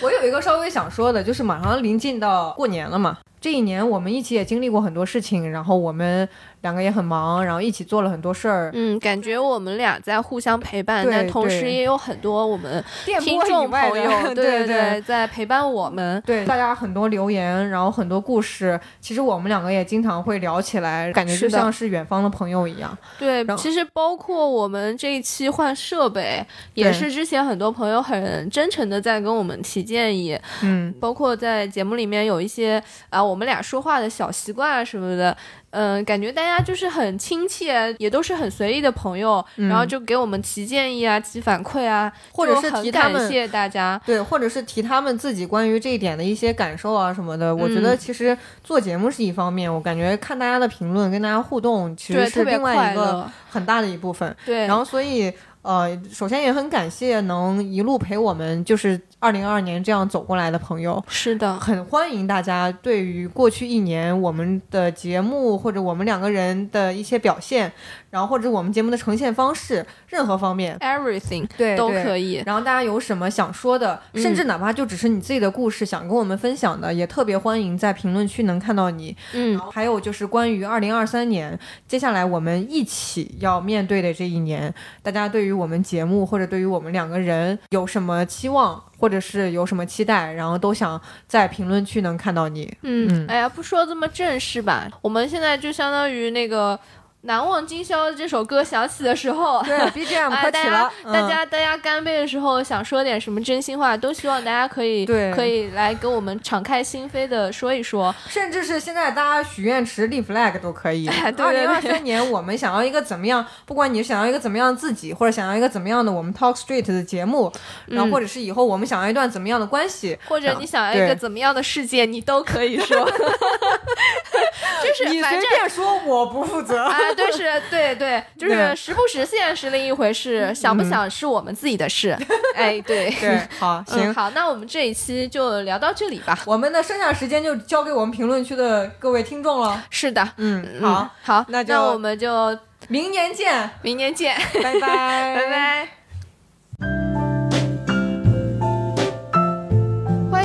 [0.00, 3.18] 我有一个稍微想说的，就是马上临近到过年了嘛。
[3.38, 6.28] 这一年我们一起也经历过很多事情，然后我们
[6.66, 8.72] 两个也很忙，然后一起做了很多事儿。
[8.74, 12.82] 嗯，感觉我们俩在互相陪伴，但同时也有很多我们
[13.20, 16.20] 听众朋友， 对对，在陪伴我们。
[16.26, 22.98] 对大家很多留言，然后很多故事，其实我们两个也经常会聊起来，感觉就像是远方的朋友一样。
[23.16, 26.44] 对，其实包括我们这一期换设备，
[26.74, 35.36] 也是之前很多朋友很真诚的在跟我们提建议，嗯，包括在节目里面有一些啊、我们俩说话的小习惯啊什么的，
[35.76, 44.00] 嗯，感觉大家就是很亲切，也都是很随意的朋友，嗯然后就给我们提建议啊、提反馈啊，或者是提他们感谢大家。
[44.06, 47.54] 对，或者是提他们自己关于这一点的一些感受啊什么的。
[47.54, 53.30] 我觉得嗯其实做节目是一方面，我感觉看大家的评论、跟大家互动，其，实是另外一个。
[53.48, 54.36] 很大的一部分。
[54.44, 55.32] 对，然后所以
[55.66, 61.04] 呃，首先也很感谢能一路陪我们，就是二零二二年这样走过来的朋友。
[61.08, 67.72] 是的，很欢迎大家对于过去一年我们的节目或者我们两个人的一些表现，
[68.10, 72.44] 然后或者我们节目的呈现方式，任何方面，everything 对都可以。
[72.46, 79.16] 然后大家有什么想说的，嗯甚至哪怕就只是你自己的故事想跟我们分享的，也特别欢迎在评论区能看到你。
[79.32, 81.58] 嗯，还有就是关于二零二三年，
[81.88, 92.72] 接下来我们一起要面对的这一年，大家对于我们节目或者对于我们两个人有什么期望，或者是有什么期待，然后都想在评论区能看到你。
[92.82, 96.76] 嗯嗯，哎呀，不说这么正式吧，我们现在就相当于那个
[97.26, 108.10] 《难忘今宵》这首歌响起的时候， 对大开启了家，大家大家干杯的时候想说点什么真心话，都希望大家可以对可以来跟我们敞开心扉的说一说。
[108.10, 111.08] 嗯甚至是现在大家许愿池立 flag 都可以。
[111.38, 113.44] 二零二三年我们想要一个怎么样？
[113.64, 117.52] 不管你是想要一个怎么样的自己，或者想要一个怎么样的我们 Talk Street 的节目，
[117.86, 126.84] 然后嗯或者是以后我们想要一段怎么样的关系，或者你想要一个怎么样的世界，你都可以说， 就是你随便说，我不负责。
[126.84, 132.16] 啊，对是，对对，就是对实不实现是另一回事，想不想是我们自己的事。
[132.54, 136.38] 哎，对，对，好，行嗯，，好，那我们这一期就聊到这里吧。
[136.44, 139.82] 我们的剩下时间就交给我们评论区的各位听众了。
[139.90, 142.56] 是的，嗯，嗯好，好，那就那我们就
[142.88, 145.50] 明年见，明年见，拜拜，拜。
[145.50, 146.05] 拜。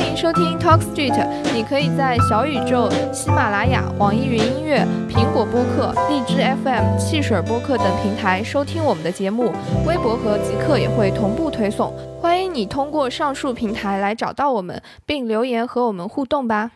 [0.02, 9.54] 欢迎收听 Talk Street，你可以在小宇宙、喜马拉雅、网易云音乐、苹果播客、荔枝 FM、汽水播客等平台收听我们的节目，
[9.86, 11.94] 微博和极客也会同步推送。
[12.20, 16.72] 欢迎你通过上述平台来找到我们，并留言和我们互动吧。